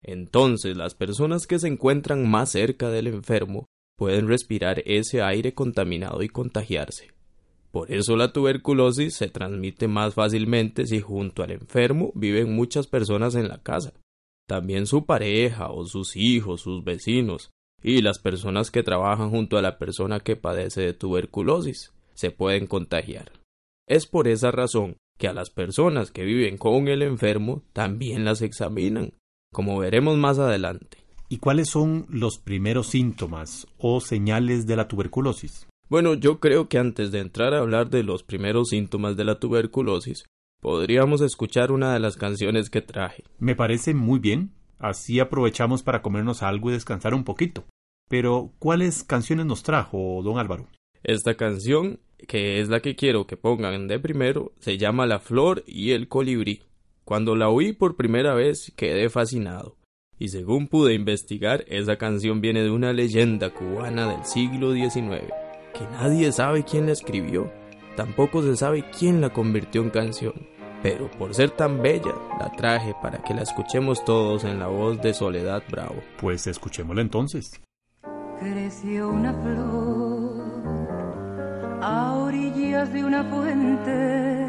Entonces 0.04 0.76
las 0.76 0.96
personas 0.96 1.48
que 1.48 1.60
se 1.60 1.68
encuentran 1.68 2.30
más 2.30 2.52
cerca 2.52 2.90
del 2.90 3.08
enfermo 3.08 3.68
pueden 3.98 4.28
respirar 4.28 4.82
ese 4.86 5.22
aire 5.22 5.54
contaminado 5.54 6.24
y 6.24 6.30
contagiarse. 6.30 7.10
Por 7.72 7.92
eso 7.92 8.18
la 8.18 8.34
tuberculosis 8.34 9.16
se 9.16 9.30
transmite 9.30 9.88
más 9.88 10.14
fácilmente 10.14 10.86
si 10.86 11.00
junto 11.00 11.44
al 11.44 11.52
enfermo 11.52 12.12
viven 12.16 12.54
muchas 12.54 12.88
personas 12.88 13.36
en 13.36 13.48
la 13.48 13.60
casa. 13.60 13.94
También 14.48 14.86
su 14.86 15.06
pareja 15.06 15.70
o 15.70 15.86
sus 15.86 16.18
hijos, 16.18 16.62
sus 16.62 16.84
vecinos 16.84 17.52
y 17.82 18.02
las 18.02 18.20
personas 18.20 18.72
que 18.72 18.84
trabajan 18.84 19.30
junto 19.30 19.58
a 19.58 19.62
la 19.62 19.78
persona 19.78 20.20
que 20.20 20.36
padece 20.36 20.82
de 20.82 20.94
tuberculosis 20.94 21.94
se 22.14 22.32
pueden 22.32 22.68
contagiar. 22.68 23.32
Es 23.88 24.08
por 24.08 24.28
esa 24.28 24.52
razón 24.52 24.98
que 25.18 25.28
a 25.28 25.34
las 25.34 25.50
personas 25.50 26.12
que 26.12 26.24
viven 26.24 26.58
con 26.58 26.88
el 26.88 27.02
enfermo 27.04 27.64
también 27.74 28.26
las 28.26 28.42
examinan, 28.42 29.14
como 29.54 29.78
veremos 29.80 30.18
más 30.18 30.40
adelante. 30.40 30.98
¿Y 31.30 31.38
cuáles 31.38 31.70
son 31.70 32.08
los 32.10 32.38
primeros 32.38 32.88
síntomas 32.88 33.68
o 33.78 34.02
señales 34.02 34.68
de 34.68 34.76
la 34.76 34.88
tuberculosis? 34.88 35.68
Bueno, 35.90 36.14
yo 36.14 36.40
creo 36.40 36.70
que 36.70 36.78
antes 36.78 37.12
de 37.12 37.20
entrar 37.20 37.54
a 37.54 37.60
hablar 37.60 37.90
de 37.90 38.04
los 38.04 38.24
primeros 38.24 38.70
síntomas 38.70 39.18
de 39.18 39.26
la 39.26 39.40
tuberculosis, 39.40 40.26
podríamos 40.62 41.22
escuchar 41.22 41.72
una 41.72 41.94
de 41.94 42.00
las 42.00 42.16
canciones 42.16 42.70
que 42.70 42.82
traje. 42.82 43.24
Me 43.40 43.56
parece 43.56 43.94
muy 43.94 44.20
bien. 44.20 44.52
Así 44.80 45.20
aprovechamos 45.20 45.84
para 45.84 46.02
comernos 46.02 46.44
algo 46.44 46.70
y 46.70 46.74
descansar 46.74 47.14
un 47.14 47.24
poquito. 47.24 47.66
Pero, 48.10 48.52
¿cuáles 48.58 49.04
canciones 49.04 49.46
nos 49.46 49.64
trajo, 49.64 50.22
don 50.24 50.38
Álvaro? 50.38 50.68
Esta 51.04 51.36
canción, 51.36 52.00
que 52.28 52.60
es 52.60 52.70
la 52.70 52.80
que 52.80 52.96
quiero 52.96 53.28
que 53.28 53.38
pongan 53.38 53.88
de 53.88 54.00
primero, 54.00 54.54
se 54.60 54.78
llama 54.78 55.06
La 55.06 55.20
Flor 55.20 55.64
y 55.68 55.92
el 55.92 56.08
Colibrí. 56.08 56.62
Cuando 57.12 57.36
la 57.36 57.50
oí 57.50 57.74
por 57.74 57.98
primera 57.98 58.34
vez 58.34 58.72
quedé 58.78 59.10
fascinado 59.10 59.76
y 60.18 60.30
según 60.30 60.70
pude 60.70 60.94
investigar, 60.94 61.66
esa 61.68 61.98
canción 61.98 62.40
viene 62.40 62.64
de 62.64 62.72
una 62.72 62.94
leyenda 62.94 63.50
cubana 63.50 64.10
del 64.10 64.24
siglo 64.24 64.72
XIX, 64.72 65.26
que 65.74 65.84
nadie 65.92 66.32
sabe 66.32 66.64
quién 66.64 66.86
la 66.86 66.94
escribió, 66.94 67.52
tampoco 67.98 68.42
se 68.42 68.56
sabe 68.56 68.86
quién 68.98 69.20
la 69.20 69.34
convirtió 69.34 69.82
en 69.82 69.90
canción, 69.90 70.48
pero 70.82 71.12
por 71.12 71.36
ser 71.36 71.50
tan 71.50 71.82
bella, 71.82 72.16
la 72.40 72.50
traje 72.50 72.96
para 73.02 73.22
que 73.22 73.34
la 73.34 73.42
escuchemos 73.42 74.06
todos 74.06 74.46
en 74.46 74.60
la 74.60 74.68
voz 74.68 75.02
de 75.02 75.14
Soledad 75.14 75.64
Bravo. 75.70 76.02
Pues 76.22 76.48
escuchémosla 76.48 77.02
entonces. 77.02 77.60
Creció 78.40 79.10
una 79.10 79.34
flor 79.34 80.32
a 81.82 82.14
orillas 82.14 82.94
de 82.94 83.04
una 83.04 83.22
fuente 83.26 84.41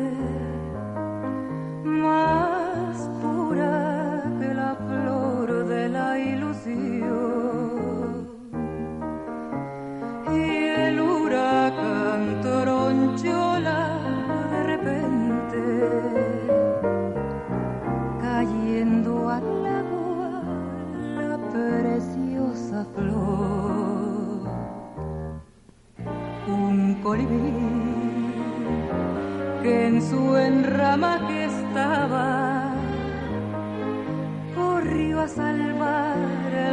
que 29.63 29.87
en 29.87 30.03
su 30.03 30.37
enramaje 30.37 31.45
estaba 31.45 32.73
a 35.23 35.29
salvar 35.29 36.17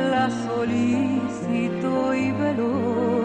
la 0.09 0.29
solicito 0.31 2.15
y 2.15 2.31
veloz. 2.31 3.18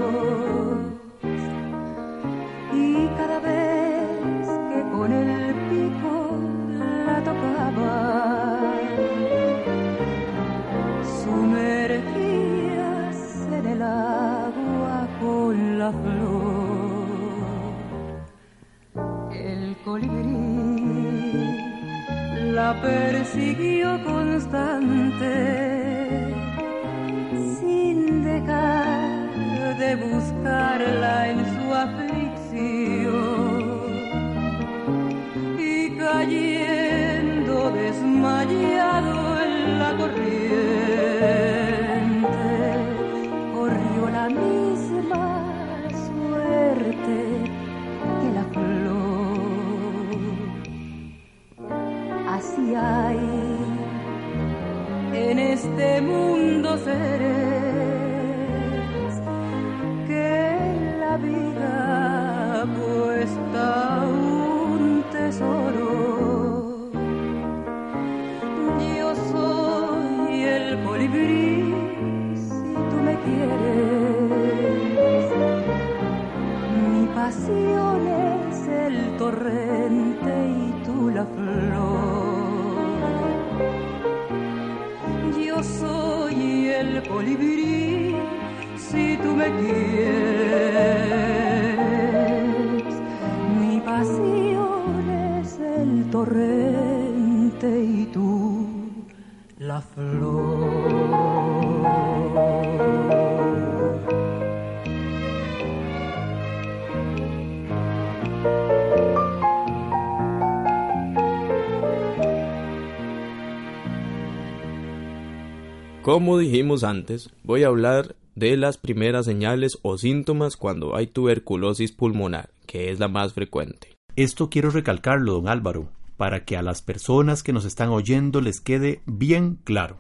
Como 116.05 116.37
dijimos 116.37 116.85
antes, 116.85 117.31
voy 117.45 117.63
a 117.63 117.69
hablar 117.69 118.15
de 118.35 118.59
las 118.59 118.77
primeras 118.77 119.25
señales 119.25 119.79
o 119.81 119.97
síntomas 119.97 120.59
cuando 120.59 120.97
hay 120.97 121.07
tuberculosis 121.07 121.93
pulmonar, 121.93 122.51
que 122.67 122.91
es 122.91 122.99
la 122.99 123.09
más 123.09 123.33
frecuente. 123.33 123.97
Esto 124.15 124.51
quiero 124.51 124.69
recalcarlo, 124.69 125.33
don 125.33 125.49
Álvaro, 125.49 125.89
para 126.19 126.45
que 126.45 126.59
a 126.59 126.63
las 126.63 126.83
personas 126.83 127.43
que 127.43 127.55
nos 127.55 127.65
están 127.65 127.89
oyendo 127.89 128.43
les 128.43 128.61
quede 128.61 129.01
bien 129.07 129.59
claro. 129.65 129.97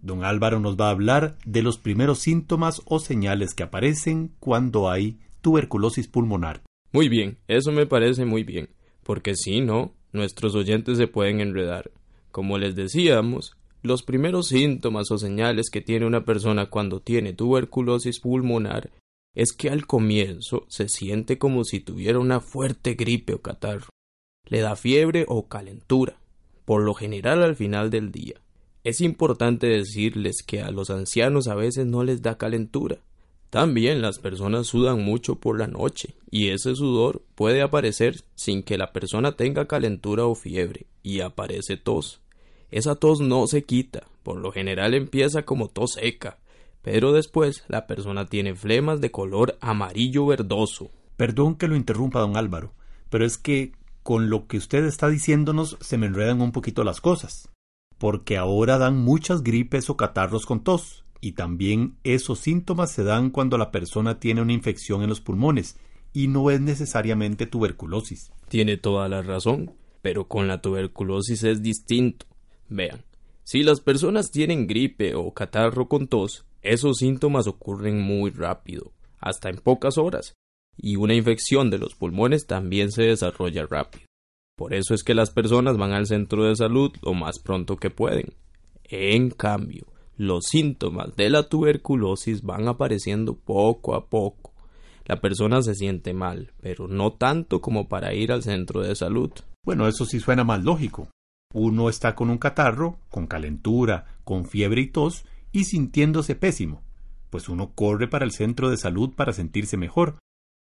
Don 0.00 0.24
Álvaro 0.24 0.58
nos 0.58 0.78
va 0.78 0.86
a 0.86 0.92
hablar 0.92 1.36
de 1.44 1.60
los 1.60 1.76
primeros 1.76 2.20
síntomas 2.20 2.80
o 2.86 2.98
señales 2.98 3.52
que 3.52 3.64
aparecen 3.64 4.32
cuando 4.40 4.88
hay 4.88 5.18
tuberculosis 5.42 6.08
pulmonar. 6.08 6.62
Muy 6.92 7.10
bien, 7.10 7.36
eso 7.46 7.72
me 7.72 7.84
parece 7.84 8.24
muy 8.24 8.42
bien, 8.42 8.70
porque 9.02 9.34
si 9.34 9.60
no, 9.60 9.92
nuestros 10.14 10.54
oyentes 10.54 10.96
se 10.96 11.08
pueden 11.08 11.40
enredar. 11.40 11.90
Como 12.30 12.56
les 12.56 12.74
decíamos, 12.74 13.54
los 13.82 14.02
primeros 14.02 14.48
síntomas 14.48 15.10
o 15.10 15.18
señales 15.18 15.70
que 15.70 15.80
tiene 15.80 16.06
una 16.06 16.24
persona 16.24 16.66
cuando 16.66 17.00
tiene 17.00 17.32
tuberculosis 17.32 18.20
pulmonar 18.20 18.90
es 19.34 19.52
que 19.52 19.70
al 19.70 19.86
comienzo 19.86 20.66
se 20.68 20.88
siente 20.88 21.38
como 21.38 21.64
si 21.64 21.80
tuviera 21.80 22.18
una 22.18 22.40
fuerte 22.40 22.94
gripe 22.94 23.34
o 23.34 23.40
catarro. 23.40 23.88
Le 24.46 24.60
da 24.60 24.76
fiebre 24.76 25.24
o 25.28 25.48
calentura, 25.48 26.16
por 26.64 26.82
lo 26.82 26.94
general 26.94 27.42
al 27.42 27.56
final 27.56 27.90
del 27.90 28.12
día. 28.12 28.40
Es 28.84 29.00
importante 29.00 29.66
decirles 29.68 30.42
que 30.42 30.60
a 30.60 30.70
los 30.70 30.90
ancianos 30.90 31.48
a 31.48 31.54
veces 31.54 31.86
no 31.86 32.04
les 32.04 32.22
da 32.22 32.36
calentura. 32.36 32.98
También 33.50 34.00
las 34.00 34.18
personas 34.18 34.68
sudan 34.68 35.02
mucho 35.02 35.36
por 35.36 35.58
la 35.58 35.66
noche 35.66 36.14
y 36.30 36.48
ese 36.48 36.74
sudor 36.74 37.22
puede 37.34 37.62
aparecer 37.62 38.24
sin 38.34 38.62
que 38.62 38.78
la 38.78 38.92
persona 38.92 39.32
tenga 39.32 39.66
calentura 39.66 40.24
o 40.24 40.34
fiebre 40.34 40.86
y 41.02 41.20
aparece 41.20 41.76
tos. 41.76 42.21
Esa 42.72 42.94
tos 42.94 43.20
no 43.20 43.46
se 43.46 43.64
quita, 43.64 44.08
por 44.22 44.38
lo 44.38 44.50
general 44.50 44.94
empieza 44.94 45.42
como 45.42 45.68
tos 45.68 45.92
seca, 45.92 46.38
pero 46.80 47.12
después 47.12 47.64
la 47.68 47.86
persona 47.86 48.24
tiene 48.24 48.54
flemas 48.54 49.02
de 49.02 49.10
color 49.10 49.58
amarillo 49.60 50.24
verdoso. 50.24 50.90
Perdón 51.18 51.56
que 51.56 51.68
lo 51.68 51.76
interrumpa, 51.76 52.20
don 52.20 52.38
Álvaro, 52.38 52.72
pero 53.10 53.26
es 53.26 53.36
que 53.36 53.72
con 54.02 54.30
lo 54.30 54.46
que 54.46 54.56
usted 54.56 54.86
está 54.86 55.10
diciéndonos 55.10 55.76
se 55.82 55.98
me 55.98 56.06
enredan 56.06 56.40
un 56.40 56.50
poquito 56.50 56.82
las 56.82 57.02
cosas, 57.02 57.50
porque 57.98 58.38
ahora 58.38 58.78
dan 58.78 58.96
muchas 58.96 59.42
gripes 59.42 59.90
o 59.90 59.98
catarros 59.98 60.46
con 60.46 60.64
tos, 60.64 61.04
y 61.20 61.32
también 61.32 61.98
esos 62.04 62.38
síntomas 62.38 62.90
se 62.90 63.04
dan 63.04 63.28
cuando 63.28 63.58
la 63.58 63.70
persona 63.70 64.18
tiene 64.18 64.40
una 64.40 64.54
infección 64.54 65.02
en 65.02 65.10
los 65.10 65.20
pulmones, 65.20 65.76
y 66.14 66.28
no 66.28 66.50
es 66.50 66.62
necesariamente 66.62 67.44
tuberculosis. 67.44 68.32
Tiene 68.48 68.78
toda 68.78 69.10
la 69.10 69.20
razón, 69.20 69.74
pero 70.00 70.26
con 70.26 70.48
la 70.48 70.62
tuberculosis 70.62 71.44
es 71.44 71.62
distinto. 71.62 72.31
Vean, 72.74 73.04
si 73.44 73.62
las 73.62 73.80
personas 73.80 74.30
tienen 74.30 74.66
gripe 74.66 75.14
o 75.14 75.34
catarro 75.34 75.88
con 75.88 76.08
tos, 76.08 76.46
esos 76.62 76.96
síntomas 76.98 77.46
ocurren 77.46 78.00
muy 78.00 78.30
rápido, 78.30 78.92
hasta 79.18 79.50
en 79.50 79.56
pocas 79.56 79.98
horas, 79.98 80.32
y 80.78 80.96
una 80.96 81.14
infección 81.14 81.68
de 81.68 81.76
los 81.76 81.94
pulmones 81.94 82.46
también 82.46 82.90
se 82.90 83.02
desarrolla 83.02 83.66
rápido. 83.66 84.06
Por 84.56 84.72
eso 84.72 84.94
es 84.94 85.02
que 85.02 85.14
las 85.14 85.30
personas 85.30 85.76
van 85.76 85.92
al 85.92 86.06
centro 86.06 86.44
de 86.44 86.56
salud 86.56 86.92
lo 87.02 87.12
más 87.12 87.40
pronto 87.40 87.76
que 87.76 87.90
pueden. 87.90 88.32
En 88.84 89.28
cambio, 89.30 89.86
los 90.16 90.44
síntomas 90.44 91.14
de 91.14 91.28
la 91.28 91.48
tuberculosis 91.50 92.42
van 92.42 92.68
apareciendo 92.68 93.34
poco 93.34 93.94
a 93.94 94.08
poco. 94.08 94.54
La 95.04 95.20
persona 95.20 95.60
se 95.60 95.74
siente 95.74 96.14
mal, 96.14 96.52
pero 96.62 96.88
no 96.88 97.12
tanto 97.12 97.60
como 97.60 97.88
para 97.88 98.14
ir 98.14 98.32
al 98.32 98.42
centro 98.42 98.80
de 98.80 98.94
salud. 98.94 99.30
Bueno, 99.62 99.88
eso 99.88 100.06
sí 100.06 100.20
suena 100.20 100.42
más 100.42 100.64
lógico 100.64 101.08
uno 101.52 101.88
está 101.88 102.14
con 102.14 102.30
un 102.30 102.38
catarro, 102.38 102.98
con 103.10 103.26
calentura, 103.26 104.16
con 104.24 104.46
fiebre 104.46 104.82
y 104.82 104.86
tos, 104.88 105.24
y 105.52 105.64
sintiéndose 105.64 106.34
pésimo, 106.34 106.82
pues 107.30 107.48
uno 107.48 107.72
corre 107.74 108.08
para 108.08 108.24
el 108.24 108.32
centro 108.32 108.70
de 108.70 108.76
salud 108.76 109.14
para 109.14 109.32
sentirse 109.32 109.76
mejor. 109.76 110.18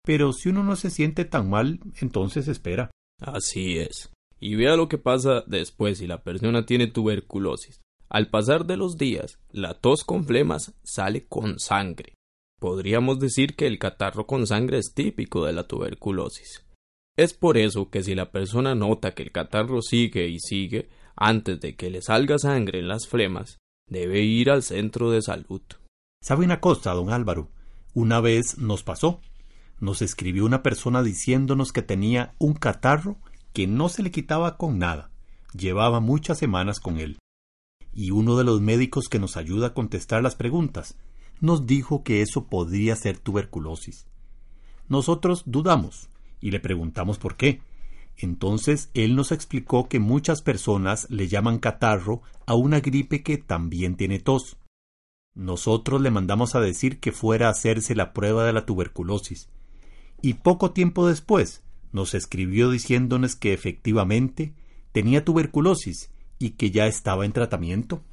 Pero 0.05 0.33
si 0.33 0.49
uno 0.49 0.63
no 0.63 0.75
se 0.75 0.89
siente 0.89 1.25
tan 1.25 1.49
mal, 1.49 1.79
entonces 2.01 2.47
espera. 2.47 2.91
Así 3.21 3.77
es. 3.77 4.11
Y 4.39 4.55
vea 4.55 4.75
lo 4.75 4.87
que 4.87 4.97
pasa 4.97 5.43
después 5.47 5.97
si 5.97 6.07
la 6.07 6.23
persona 6.23 6.65
tiene 6.65 6.87
tuberculosis. 6.87 7.81
Al 8.09 8.29
pasar 8.29 8.65
de 8.65 8.77
los 8.77 8.97
días, 8.97 9.39
la 9.51 9.73
tos 9.73 10.03
con 10.03 10.25
flemas 10.25 10.73
sale 10.83 11.25
con 11.27 11.59
sangre. 11.59 12.13
Podríamos 12.59 13.19
decir 13.19 13.55
que 13.55 13.67
el 13.67 13.79
catarro 13.79 14.25
con 14.25 14.47
sangre 14.47 14.79
es 14.79 14.93
típico 14.93 15.45
de 15.45 15.53
la 15.53 15.67
tuberculosis. 15.67 16.65
Es 17.19 17.33
por 17.33 17.57
eso 17.57 17.89
que 17.89 18.01
si 18.01 18.15
la 18.15 18.31
persona 18.31 18.75
nota 18.75 19.13
que 19.13 19.23
el 19.23 19.33
catarro 19.33 19.81
sigue 19.81 20.29
y 20.29 20.39
sigue, 20.39 20.87
antes 21.17 21.59
de 21.59 21.75
que 21.75 21.89
le 21.89 22.01
salga 22.01 22.39
sangre 22.39 22.79
en 22.79 22.87
las 22.87 23.09
flemas, 23.09 23.57
debe 23.89 24.21
ir 24.21 24.49
al 24.49 24.63
centro 24.63 25.11
de 25.11 25.21
salud. 25.21 25.61
¿Sabe 26.23 26.45
una 26.45 26.61
cosa, 26.61 26.93
don 26.93 27.11
Álvaro? 27.11 27.49
Una 27.93 28.21
vez 28.21 28.57
nos 28.57 28.83
pasó. 28.83 29.19
Nos 29.81 30.01
escribió 30.01 30.45
una 30.45 30.63
persona 30.63 31.03
diciéndonos 31.03 31.73
que 31.73 31.81
tenía 31.81 32.35
un 32.39 32.53
catarro 32.53 33.17
que 33.51 33.67
no 33.67 33.89
se 33.89 34.01
le 34.01 34.11
quitaba 34.11 34.55
con 34.55 34.79
nada. 34.79 35.11
Llevaba 35.51 35.99
muchas 35.99 36.37
semanas 36.37 36.79
con 36.79 37.01
él. 37.01 37.17
Y 37.91 38.11
uno 38.11 38.37
de 38.37 38.45
los 38.45 38.61
médicos 38.61 39.09
que 39.09 39.19
nos 39.19 39.35
ayuda 39.35 39.67
a 39.67 39.73
contestar 39.73 40.23
las 40.23 40.35
preguntas 40.35 40.95
nos 41.41 41.65
dijo 41.65 42.01
que 42.01 42.21
eso 42.21 42.45
podría 42.45 42.95
ser 42.95 43.17
tuberculosis. 43.17 44.07
Nosotros 44.87 45.43
dudamos, 45.45 46.09
y 46.41 46.51
le 46.51 46.59
preguntamos 46.59 47.17
por 47.17 47.35
qué. 47.35 47.61
Entonces 48.17 48.89
él 48.93 49.15
nos 49.15 49.31
explicó 49.31 49.87
que 49.87 49.99
muchas 49.99 50.41
personas 50.41 51.07
le 51.09 51.27
llaman 51.27 51.57
catarro 51.57 52.21
a 52.45 52.55
una 52.55 52.81
gripe 52.81 53.23
que 53.23 53.37
también 53.37 53.95
tiene 53.95 54.19
tos. 54.19 54.57
Nosotros 55.35 56.01
le 56.01 56.11
mandamos 56.11 56.55
a 56.55 56.59
decir 56.59 56.99
que 56.99 57.13
fuera 57.13 57.47
a 57.47 57.51
hacerse 57.51 57.95
la 57.95 58.11
prueba 58.11 58.45
de 58.45 58.51
la 58.51 58.65
tuberculosis. 58.65 59.49
Y 60.21 60.33
poco 60.33 60.71
tiempo 60.71 61.07
después 61.07 61.63
nos 61.93 62.13
escribió 62.13 62.69
diciéndonos 62.69 63.37
que 63.37 63.53
efectivamente 63.53 64.53
tenía 64.91 65.23
tuberculosis 65.23 66.11
y 66.39 66.51
que 66.51 66.71
ya 66.71 66.87
estaba 66.87 67.25
en 67.25 67.31
tratamiento. 67.31 68.03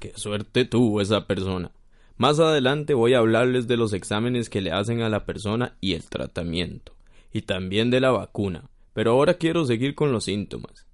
Qué 0.00 0.12
suerte 0.16 0.64
tuvo 0.64 1.00
esa 1.00 1.28
persona. 1.28 1.70
Más 2.16 2.40
adelante 2.40 2.94
voy 2.94 3.14
a 3.14 3.18
hablarles 3.18 3.68
de 3.68 3.76
los 3.76 3.92
exámenes 3.92 4.50
que 4.50 4.60
le 4.60 4.72
hacen 4.72 5.02
a 5.02 5.08
la 5.08 5.24
persona 5.24 5.76
y 5.80 5.92
el 5.92 6.04
tratamiento 6.04 6.94
y 7.32 7.42
también 7.42 7.90
de 7.90 8.00
la 8.00 8.10
vacuna, 8.10 8.70
pero 8.92 9.12
ahora 9.12 9.34
quiero 9.34 9.64
seguir 9.64 9.94
con 9.94 10.12
los 10.12 10.24
síntomas. 10.24 10.86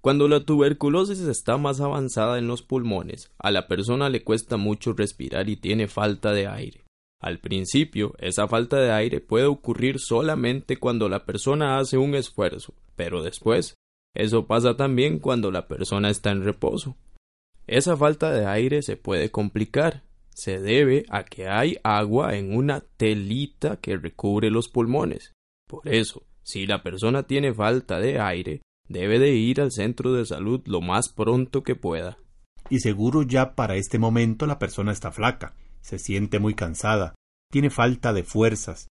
Cuando 0.00 0.28
la 0.28 0.44
tuberculosis 0.44 1.20
está 1.20 1.56
más 1.58 1.80
avanzada 1.80 2.38
en 2.38 2.46
los 2.46 2.62
pulmones, 2.62 3.32
a 3.38 3.50
la 3.50 3.66
persona 3.66 4.08
le 4.08 4.22
cuesta 4.22 4.56
mucho 4.56 4.92
respirar 4.92 5.48
y 5.48 5.56
tiene 5.56 5.88
falta 5.88 6.32
de 6.32 6.46
aire. 6.46 6.84
Al 7.20 7.38
principio, 7.40 8.14
esa 8.18 8.46
falta 8.46 8.78
de 8.78 8.92
aire 8.92 9.20
puede 9.20 9.46
ocurrir 9.46 9.98
solamente 9.98 10.76
cuando 10.76 11.08
la 11.08 11.24
persona 11.24 11.78
hace 11.78 11.98
un 11.98 12.14
esfuerzo, 12.14 12.74
pero 12.94 13.22
después, 13.22 13.74
eso 14.14 14.46
pasa 14.46 14.76
también 14.76 15.18
cuando 15.18 15.50
la 15.50 15.66
persona 15.66 16.08
está 16.08 16.30
en 16.30 16.44
reposo. 16.44 16.96
Esa 17.66 17.96
falta 17.96 18.30
de 18.30 18.46
aire 18.46 18.82
se 18.82 18.96
puede 18.96 19.30
complicar. 19.30 20.04
Se 20.30 20.60
debe 20.60 21.04
a 21.08 21.24
que 21.24 21.48
hay 21.48 21.78
agua 21.82 22.36
en 22.36 22.54
una 22.54 22.80
telita 22.96 23.78
que 23.78 23.96
recubre 23.96 24.50
los 24.50 24.68
pulmones. 24.68 25.32
Por 25.66 25.88
eso, 25.88 26.22
si 26.42 26.66
la 26.66 26.82
persona 26.82 27.24
tiene 27.24 27.52
falta 27.52 27.98
de 27.98 28.20
aire, 28.20 28.62
debe 28.88 29.18
de 29.18 29.34
ir 29.34 29.60
al 29.60 29.72
centro 29.72 30.12
de 30.12 30.24
salud 30.24 30.62
lo 30.66 30.80
más 30.80 31.08
pronto 31.08 31.62
que 31.62 31.74
pueda. 31.74 32.18
Y 32.70 32.80
seguro 32.80 33.22
ya 33.22 33.54
para 33.54 33.76
este 33.76 33.98
momento 33.98 34.46
la 34.46 34.58
persona 34.58 34.92
está 34.92 35.10
flaca, 35.10 35.54
se 35.80 35.98
siente 35.98 36.38
muy 36.38 36.54
cansada, 36.54 37.14
tiene 37.50 37.70
falta 37.70 38.12
de 38.12 38.22
fuerzas, 38.22 38.88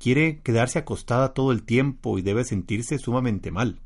quiere 0.00 0.40
quedarse 0.42 0.78
acostada 0.78 1.34
todo 1.34 1.52
el 1.52 1.64
tiempo 1.64 2.18
y 2.18 2.22
debe 2.22 2.44
sentirse 2.44 2.98
sumamente 2.98 3.50
mal. 3.50 3.80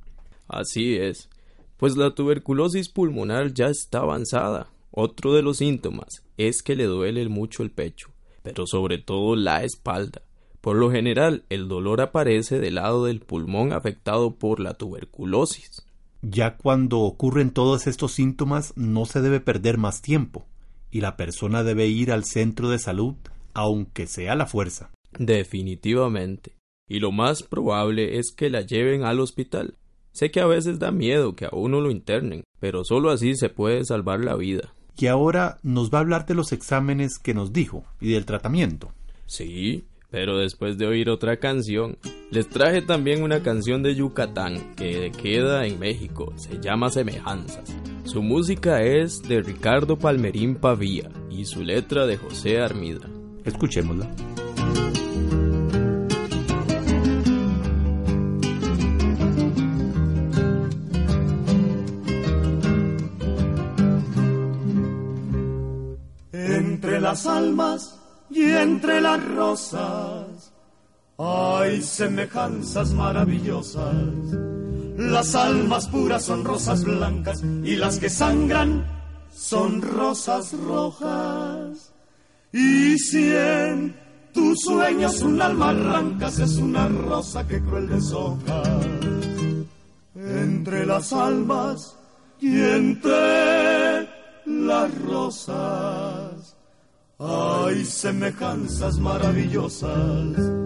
Así 0.49 0.97
es, 0.97 1.31
pues 1.77 1.97
la 1.97 2.15
tuberculosis 2.15 2.89
pulmonar 2.89 3.53
ya 3.53 3.67
está 3.67 3.99
avanzada. 4.01 4.71
Otro 4.91 5.33
de 5.33 5.43
los 5.43 5.59
síntomas 5.59 6.23
es 6.37 6.63
que 6.63 6.77
le 6.77 6.85
duele 6.85 7.27
mucho 7.29 7.63
el 7.63 7.71
pecho, 7.71 8.11
pero 8.43 8.67
sobre 8.67 8.99
todo 8.99 9.37
la 9.37 9.65
espalda. 9.65 10.23
Por 10.63 10.77
lo 10.77 10.93
general, 10.93 11.45
el 11.51 11.67
dolor 11.67 12.01
aparece 12.01 12.61
del 12.61 12.77
lado 12.77 13.05
del 13.05 13.21
pulmón 13.21 13.73
afectado 13.73 14.37
por 14.37 14.61
la 14.61 14.75
tuberculosis. 14.75 15.85
Ya 16.23 16.57
cuando 16.57 17.01
ocurren 17.01 17.51
todos 17.51 17.89
estos 17.89 18.13
síntomas 18.13 18.73
no 18.77 19.05
se 19.05 19.21
debe 19.21 19.41
perder 19.41 19.77
más 19.77 20.03
tiempo, 20.03 20.47
y 20.93 21.01
la 21.01 21.17
persona 21.17 21.65
debe 21.65 21.89
ir 21.89 22.13
al 22.13 22.25
centro 22.25 22.71
de 22.71 22.79
salud 22.79 23.17
aunque 23.55 24.07
sea 24.07 24.37
la 24.37 24.47
fuerza. 24.47 24.91
Definitivamente. 25.19 26.53
Y 26.89 27.01
lo 27.01 27.11
más 27.11 27.43
probable 27.43 28.19
es 28.19 28.33
que 28.33 28.49
la 28.49 28.61
lleven 28.61 29.03
al 29.03 29.19
hospital. 29.19 29.75
Sé 30.13 30.31
que 30.31 30.41
a 30.41 30.47
veces 30.47 30.79
da 30.79 30.93
miedo 30.93 31.35
que 31.35 31.47
a 31.47 31.51
uno 31.53 31.81
lo 31.81 31.91
internen, 31.91 32.45
pero 32.61 32.85
solo 32.85 33.11
así 33.11 33.35
se 33.35 33.49
puede 33.49 33.85
salvar 33.85 34.21
la 34.21 34.37
vida. 34.37 34.73
Y 34.97 35.09
ahora 35.09 35.59
nos 35.65 35.91
va 35.91 35.99
a 35.99 36.01
hablar 36.03 36.25
de 36.27 36.35
los 36.35 36.53
exámenes 36.53 37.19
que 37.19 37.35
nos 37.35 37.53
dijo 37.53 37.85
y 38.01 38.13
del 38.13 38.27
tratamiento. 38.27 38.93
Sí, 39.27 39.87
pero 40.13 40.39
después 40.39 40.77
de 40.77 40.87
oír 40.87 41.09
otra 41.09 41.39
canción, 41.39 41.97
les 42.31 42.47
traje 42.47 42.83
también 42.83 43.23
una 43.23 43.43
canción 43.43 43.83
de 43.83 43.95
Yucatán 43.95 44.75
que 44.77 45.11
queda 45.11 45.67
en 45.67 45.81
México, 45.81 46.35
se 46.37 46.61
llama 46.61 46.91
Semejanzas. 46.91 47.75
Su 48.05 48.23
música 48.23 48.83
es 48.83 49.23
de 49.23 49.41
Ricardo 49.41 49.99
Palmerín 49.99 50.57
Pavía 50.57 51.09
y 51.31 51.47
su 51.47 51.65
letra 51.65 52.07
de 52.07 52.19
José 52.19 52.61
Armida. 52.61 53.09
Escuchémosla. 53.45 54.07
Entre 66.33 67.01
las 67.01 67.27
almas 67.27 68.02
y 68.43 68.53
entre 68.57 69.01
las 69.01 69.25
rosas 69.25 70.53
hay 71.19 71.81
semejanzas 71.81 72.93
maravillosas. 72.93 73.95
Las 74.97 75.35
almas 75.35 75.87
puras 75.89 76.25
son 76.25 76.45
rosas 76.45 76.85
blancas 76.85 77.43
y 77.43 77.77
las 77.77 77.99
que 77.99 78.11
sangran 78.11 78.85
son 79.33 79.81
rosas 79.81 80.53
rojas. 80.53 81.93
Y 82.53 82.99
si 82.99 83.33
en 83.33 83.95
tu 84.33 84.55
sueño 84.57 85.09
es 85.09 85.23
un 85.23 85.41
alma 85.41 85.71
arrancas, 85.71 86.39
es 86.39 86.57
una 86.57 86.89
rosa 86.89 87.47
que 87.47 87.61
cruel 87.61 87.89
deshoja. 87.89 88.63
Entre 90.17 90.85
las 90.85 91.13
almas 91.13 91.97
y 92.41 92.61
entre 92.61 94.09
las 94.47 95.03
rosas 95.03 96.12
hay 97.25 97.85
semejanzas 97.85 98.99
maravillosas. 98.99 100.63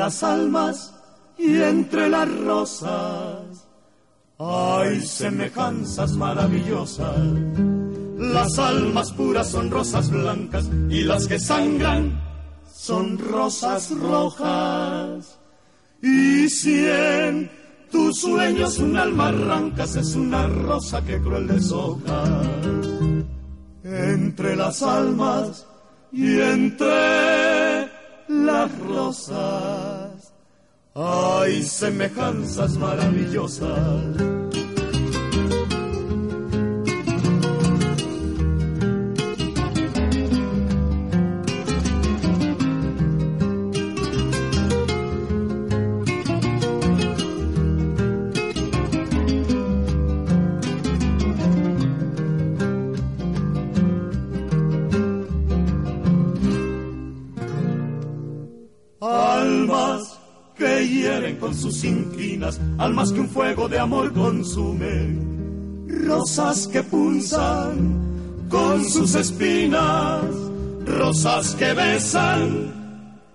Las 0.00 0.22
almas 0.24 0.99
entre 1.70 2.08
las 2.08 2.28
rosas 2.44 3.66
hay 4.38 5.02
semejanzas 5.02 6.12
maravillosas. 6.12 7.20
Las 8.16 8.58
almas 8.58 9.12
puras 9.12 9.50
son 9.50 9.70
rosas 9.70 10.10
blancas 10.10 10.68
y 10.88 11.02
las 11.02 11.26
que 11.26 11.38
sangran 11.38 12.20
son 12.72 13.18
rosas 13.18 13.90
rojas. 13.90 15.38
Y 16.02 16.48
si 16.48 16.86
en 16.86 17.50
tus 17.90 18.20
sueños 18.20 18.78
un 18.78 18.96
alma 18.96 19.28
arrancas 19.28 19.96
es 19.96 20.14
una 20.14 20.46
rosa 20.46 21.04
que 21.04 21.20
cruel 21.20 21.46
deshoja. 21.46 22.24
Entre 23.84 24.56
las 24.56 24.82
almas 24.82 25.66
y 26.12 26.40
entre 26.40 27.90
las 28.28 28.78
rosas 28.78 29.89
hay 30.94 31.62
semejanzas 31.62 32.76
maravillosas. 32.76 34.29
Almas 62.78 63.12
que 63.12 63.20
un 63.20 63.28
fuego 63.28 63.68
de 63.68 63.78
amor 63.78 64.12
consume, 64.12 65.18
rosas 66.06 66.66
que 66.68 66.82
pulsan 66.82 68.46
con 68.48 68.84
sus 68.84 69.14
espinas, 69.14 70.24
rosas 70.84 71.54
que 71.54 71.72
besan 71.72 72.72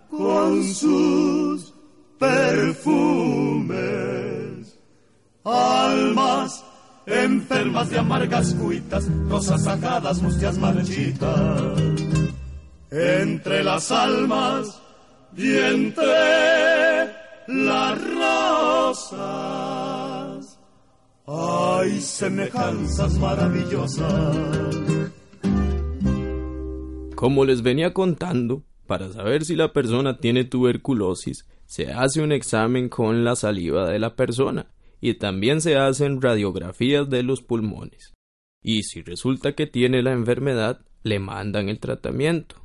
con 0.10 0.64
sus 0.64 1.74
perfumes, 2.20 3.76
almas 5.44 6.64
enfermas 7.06 7.90
de 7.90 8.00
amargas 8.00 8.54
cuitas, 8.56 9.08
rosas 9.30 9.64
sacadas, 9.64 10.22
mustias 10.22 10.58
marchitas, 10.58 11.80
entre 12.92 13.64
las 13.64 13.92
almas 13.92 14.82
y 15.36 15.56
entre 15.58 17.14
las 17.48 18.02
Hay 21.28 22.02
semejanzas 22.02 23.20
maravillosas. 23.20 24.36
Como 27.16 27.46
les 27.46 27.62
venía 27.62 27.94
contando, 27.94 28.64
para 28.88 29.12
saber 29.12 29.46
si 29.46 29.56
la 29.56 29.74
persona 29.74 30.18
tiene 30.18 30.44
tuberculosis, 30.44 31.48
se 31.66 31.92
hace 31.92 32.22
un 32.22 32.32
examen 32.32 32.90
con 32.90 33.24
la 33.24 33.36
saliva 33.36 33.90
de 33.90 34.00
la 34.00 34.16
persona 34.16 34.72
y 35.02 35.16
también 35.16 35.62
se 35.62 35.78
hacen 35.78 36.22
radiografías 36.22 37.10
de 37.10 37.24
los 37.24 37.42
pulmones. 37.42 38.14
Y 38.64 38.84
si 38.84 39.02
resulta 39.02 39.54
que 39.54 39.68
tiene 39.68 40.02
la 40.02 40.14
enfermedad, 40.14 40.82
le 41.04 41.20
mandan 41.20 41.70
el 41.70 41.80
tratamiento. 41.80 42.56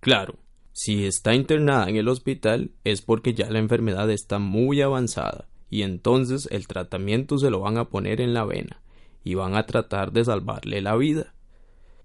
Claro, 0.00 0.38
si 0.72 1.04
está 1.04 1.34
internada 1.34 1.88
en 1.88 1.96
el 1.96 2.08
hospital 2.08 2.70
es 2.84 3.02
porque 3.02 3.34
ya 3.34 3.50
la 3.50 3.58
enfermedad 3.58 4.10
está 4.10 4.38
muy 4.38 4.80
avanzada 4.80 5.48
y 5.72 5.84
entonces 5.84 6.46
el 6.50 6.66
tratamiento 6.66 7.38
se 7.38 7.48
lo 7.48 7.60
van 7.60 7.78
a 7.78 7.88
poner 7.88 8.20
en 8.20 8.34
la 8.34 8.44
vena 8.44 8.82
y 9.24 9.36
van 9.36 9.54
a 9.54 9.64
tratar 9.64 10.12
de 10.12 10.22
salvarle 10.22 10.82
la 10.82 10.94
vida. 10.96 11.32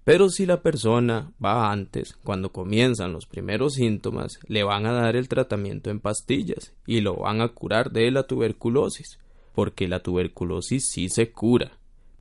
Pero 0.04 0.30
si 0.30 0.46
la 0.46 0.62
persona 0.62 1.32
va 1.44 1.70
antes, 1.70 2.16
cuando 2.24 2.50
comienzan 2.50 3.12
los 3.12 3.26
primeros 3.26 3.74
síntomas, 3.74 4.40
le 4.46 4.62
van 4.62 4.86
a 4.86 4.92
dar 4.92 5.16
el 5.16 5.28
tratamiento 5.28 5.90
en 5.90 6.00
pastillas 6.00 6.72
y 6.86 7.02
lo 7.02 7.16
van 7.16 7.42
a 7.42 7.48
curar 7.48 7.90
de 7.90 8.10
la 8.10 8.22
tuberculosis, 8.22 9.18
porque 9.54 9.86
la 9.86 10.00
tuberculosis 10.00 10.88
sí 10.88 11.10
se 11.10 11.30
cura, 11.30 11.72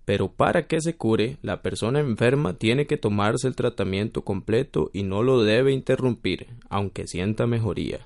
pero 0.04 0.30
para 0.30 0.68
que 0.68 0.82
se 0.82 0.98
cure, 0.98 1.38
la 1.42 1.62
persona 1.62 2.02
enferma 2.02 2.56
tiene 2.56 2.88
que 2.88 2.98
tomarse 2.98 3.48
el 3.48 3.56
tratamiento 3.56 4.26
completo 4.26 4.90
y 4.92 5.04
no 5.04 5.24
lo 5.24 5.44
debe 5.44 5.72
interrumpir, 5.72 6.48
aunque 6.68 7.08
sienta 7.08 7.48
mejoría. 7.48 8.06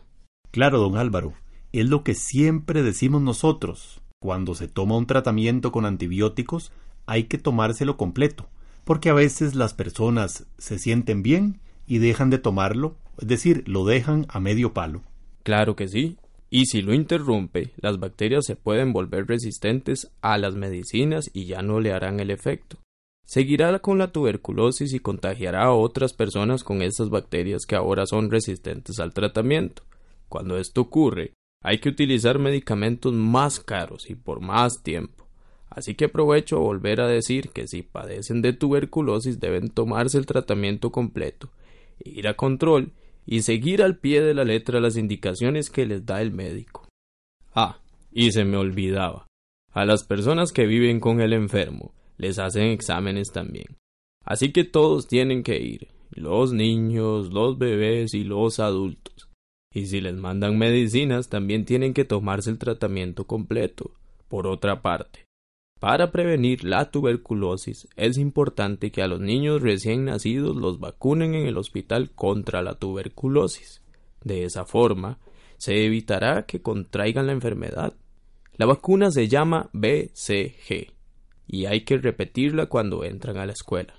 Claro, 0.52 0.78
don 0.78 0.96
Álvaro, 0.96 1.34
es 1.72 1.90
lo 1.90 2.04
que 2.04 2.16
siempre 2.16 2.84
decimos 2.84 3.22
nosotros. 3.22 4.02
Cuando 4.20 4.56
se 4.56 4.68
toma 4.68 4.98
un 4.98 5.08
tratamiento 5.08 5.72
con 5.72 5.86
antibióticos, 5.86 6.72
hay 7.06 7.24
que 7.26 7.38
tomárselo 7.38 7.98
completo, 7.98 8.48
porque 8.84 9.10
a 9.10 9.14
veces 9.14 9.56
las 9.56 9.74
personas 9.74 10.46
se 10.58 10.78
sienten 10.78 11.24
bien 11.24 11.60
y 11.88 11.98
dejan 11.98 12.30
de 12.30 12.38
tomarlo, 12.38 12.96
es 13.20 13.28
decir, 13.28 13.64
lo 13.68 13.86
dejan 13.86 14.26
a 14.30 14.40
medio 14.40 14.74
palo. 14.74 15.02
Claro 15.44 15.76
que 15.76 15.88
sí, 15.88 16.18
y 16.50 16.66
si 16.66 16.82
lo 16.82 16.94
interrumpe, 16.94 17.72
las 17.78 18.00
bacterias 18.00 18.46
se 18.46 18.58
pueden 18.58 18.92
volver 18.92 19.26
resistentes 19.26 20.12
a 20.22 20.38
las 20.38 20.56
medicinas 20.56 21.32
y 21.34 21.46
ya 21.46 21.62
no 21.62 21.80
le 21.80 21.94
harán 21.94 22.20
el 22.20 22.30
efecto. 22.30 22.78
Seguirá 23.26 23.80
con 23.80 23.98
la 23.98 24.12
tuberculosis 24.12 24.94
y 24.94 25.00
contagiará 25.00 25.64
a 25.64 25.74
otras 25.74 26.12
personas 26.12 26.66
con 26.66 26.82
estas 26.82 27.10
bacterias 27.10 27.66
que 27.66 27.76
ahora 27.78 28.06
son 28.06 28.30
resistentes 28.30 29.00
al 29.00 29.14
tratamiento. 29.14 29.84
Cuando 30.28 30.58
esto 30.58 30.82
ocurre, 30.82 31.34
hay 31.62 31.80
que 31.80 31.90
utilizar 31.90 32.40
medicamentos 32.40 33.14
más 33.14 33.60
caros 33.60 34.10
y 34.10 34.16
por 34.16 34.42
más 34.42 34.84
tiempo. 34.84 35.28
Así 35.70 35.96
que 35.96 36.06
aprovecho 36.06 36.58
a 36.58 36.62
volver 36.62 37.00
a 37.00 37.08
decir 37.08 37.50
que 37.50 37.68
si 37.68 37.82
padecen 37.82 38.42
de 38.42 38.52
tuberculosis 38.52 39.40
deben 39.40 39.70
tomarse 39.70 40.18
el 40.18 40.26
tratamiento 40.26 40.92
completo, 40.92 41.50
ir 42.04 42.28
a 42.28 42.36
control 42.36 42.92
y 43.26 43.44
seguir 43.44 43.82
al 43.82 43.98
pie 43.98 44.22
de 44.22 44.34
la 44.34 44.44
letra 44.44 44.82
las 44.82 44.98
indicaciones 44.98 45.70
que 45.70 45.86
les 45.86 46.06
da 46.06 46.22
el 46.22 46.32
médico. 46.32 46.90
Ah, 47.54 47.80
y 48.12 48.32
se 48.32 48.44
me 48.44 48.58
olvidaba. 48.58 49.28
A 49.72 49.86
las 49.86 50.04
personas 50.04 50.52
que 50.52 50.66
viven 50.66 51.00
con 51.00 51.22
el 51.22 51.32
enfermo 51.32 51.94
les 52.18 52.38
hacen 52.40 52.64
exámenes 52.64 53.32
también. 53.32 53.78
Así 54.26 54.52
que 54.52 54.66
todos 54.66 55.08
tienen 55.08 55.44
que 55.44 55.60
ir, 55.62 55.88
los 56.10 56.52
niños, 56.52 57.32
los 57.32 57.58
bebés 57.58 58.14
y 58.14 58.26
los 58.26 58.60
adultos. 58.60 59.31
Y 59.74 59.86
si 59.86 60.02
les 60.02 60.16
mandan 60.16 60.58
medicinas, 60.58 61.30
también 61.30 61.66
tienen 61.66 61.94
que 61.94 62.06
tomarse 62.06 62.50
el 62.50 62.58
tratamiento 62.58 63.26
completo. 63.26 63.92
Por 64.28 64.48
otra 64.48 64.82
parte, 64.82 65.26
para 65.82 66.12
prevenir 66.12 66.64
la 66.64 66.92
tuberculosis 66.92 67.88
es 67.96 68.20
importante 68.20 68.92
que 68.92 69.02
a 69.02 69.08
los 69.08 69.20
niños 69.20 69.64
recién 69.64 70.06
nacidos 70.06 70.56
los 70.56 70.80
vacunen 70.80 71.34
en 71.34 71.48
el 71.48 71.58
hospital 71.58 72.12
contra 72.12 72.62
la 72.62 72.76
tuberculosis. 72.76 73.82
De 74.24 74.44
esa 74.44 74.66
forma, 74.66 75.18
se 75.58 75.84
evitará 75.84 76.46
que 76.46 76.62
contraigan 76.62 77.26
la 77.26 77.34
enfermedad. 77.34 77.96
La 78.58 78.68
vacuna 78.68 79.10
se 79.10 79.28
llama 79.28 79.72
BCG 79.74 80.94
y 81.48 81.66
hay 81.66 81.82
que 81.82 81.98
repetirla 81.98 82.68
cuando 82.68 83.04
entran 83.04 83.38
a 83.38 83.48
la 83.48 83.54
escuela. 83.54 83.96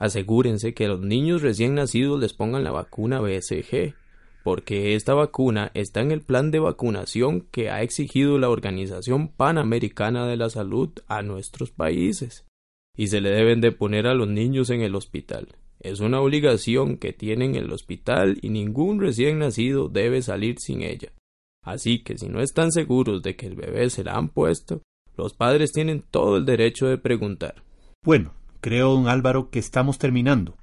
Asegúrense 0.00 0.74
que 0.74 0.86
a 0.86 0.88
los 0.88 1.02
niños 1.02 1.42
recién 1.42 1.76
nacidos 1.76 2.18
les 2.18 2.32
pongan 2.32 2.64
la 2.64 2.72
vacuna 2.72 3.20
BCG 3.20 3.94
porque 4.42 4.94
esta 4.94 5.14
vacuna 5.14 5.70
está 5.74 6.00
en 6.00 6.10
el 6.10 6.22
plan 6.22 6.50
de 6.50 6.58
vacunación 6.58 7.42
que 7.50 7.70
ha 7.70 7.82
exigido 7.82 8.38
la 8.38 8.50
Organización 8.50 9.28
Panamericana 9.28 10.26
de 10.26 10.36
la 10.36 10.50
Salud 10.50 10.90
a 11.06 11.22
nuestros 11.22 11.70
países, 11.70 12.46
y 12.96 13.08
se 13.08 13.20
le 13.20 13.30
deben 13.30 13.60
de 13.60 13.72
poner 13.72 14.06
a 14.06 14.14
los 14.14 14.28
niños 14.28 14.70
en 14.70 14.82
el 14.82 14.94
hospital. 14.94 15.48
Es 15.80 16.00
una 16.00 16.20
obligación 16.20 16.96
que 16.96 17.12
tienen 17.12 17.56
el 17.56 17.72
hospital 17.72 18.38
y 18.40 18.50
ningún 18.50 19.00
recién 19.00 19.38
nacido 19.38 19.88
debe 19.88 20.22
salir 20.22 20.56
sin 20.58 20.82
ella. 20.82 21.12
Así 21.64 22.02
que 22.02 22.18
si 22.18 22.28
no 22.28 22.40
están 22.40 22.70
seguros 22.70 23.22
de 23.22 23.36
que 23.36 23.46
el 23.46 23.56
bebé 23.56 23.90
se 23.90 24.04
la 24.04 24.14
han 24.14 24.28
puesto, 24.28 24.82
Los 25.16 25.34
padres 25.34 25.72
tienen 25.72 26.02
todo 26.10 26.38
el 26.38 26.46
derecho 26.46 26.86
de 26.86 26.96
preguntar. 26.96 27.62
Bueno, 28.02 28.32
creo, 28.60 28.94
don 28.94 29.08
Álvaro, 29.08 29.50
que 29.50 29.58
estamos 29.58 29.98
terminando. 29.98 30.56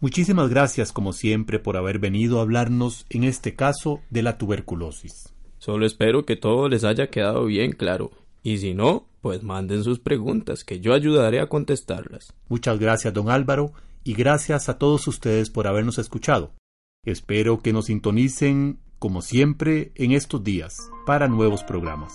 Muchísimas 0.00 0.48
gracias, 0.48 0.92
como 0.92 1.12
siempre, 1.12 1.58
por 1.58 1.76
haber 1.76 1.98
venido 1.98 2.38
a 2.38 2.42
hablarnos, 2.42 3.04
en 3.10 3.24
este 3.24 3.54
caso, 3.54 4.00
de 4.08 4.22
la 4.22 4.38
tuberculosis. 4.38 5.34
Solo 5.58 5.84
espero 5.84 6.24
que 6.24 6.36
todo 6.36 6.70
les 6.70 6.84
haya 6.84 7.08
quedado 7.08 7.44
bien 7.44 7.72
claro. 7.72 8.10
Y 8.42 8.56
si 8.58 8.72
no, 8.72 9.06
pues 9.20 9.42
manden 9.42 9.84
sus 9.84 9.98
preguntas, 9.98 10.64
que 10.64 10.80
yo 10.80 10.94
ayudaré 10.94 11.40
a 11.40 11.48
contestarlas. 11.48 12.32
Muchas 12.48 12.78
gracias, 12.78 13.12
don 13.12 13.28
Álvaro, 13.28 13.74
y 14.02 14.14
gracias 14.14 14.70
a 14.70 14.78
todos 14.78 15.06
ustedes 15.06 15.50
por 15.50 15.66
habernos 15.66 15.98
escuchado. 15.98 16.54
Espero 17.04 17.60
que 17.60 17.74
nos 17.74 17.86
sintonicen, 17.86 18.80
como 18.98 19.20
siempre, 19.20 19.92
en 19.96 20.12
estos 20.12 20.42
días, 20.42 20.78
para 21.04 21.28
nuevos 21.28 21.62
programas. 21.62 22.14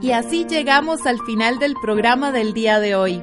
Y 0.00 0.12
así 0.12 0.46
llegamos 0.48 1.04
al 1.04 1.18
final 1.26 1.58
del 1.58 1.74
programa 1.82 2.30
del 2.30 2.52
día 2.52 2.78
de 2.78 2.94
hoy. 2.94 3.22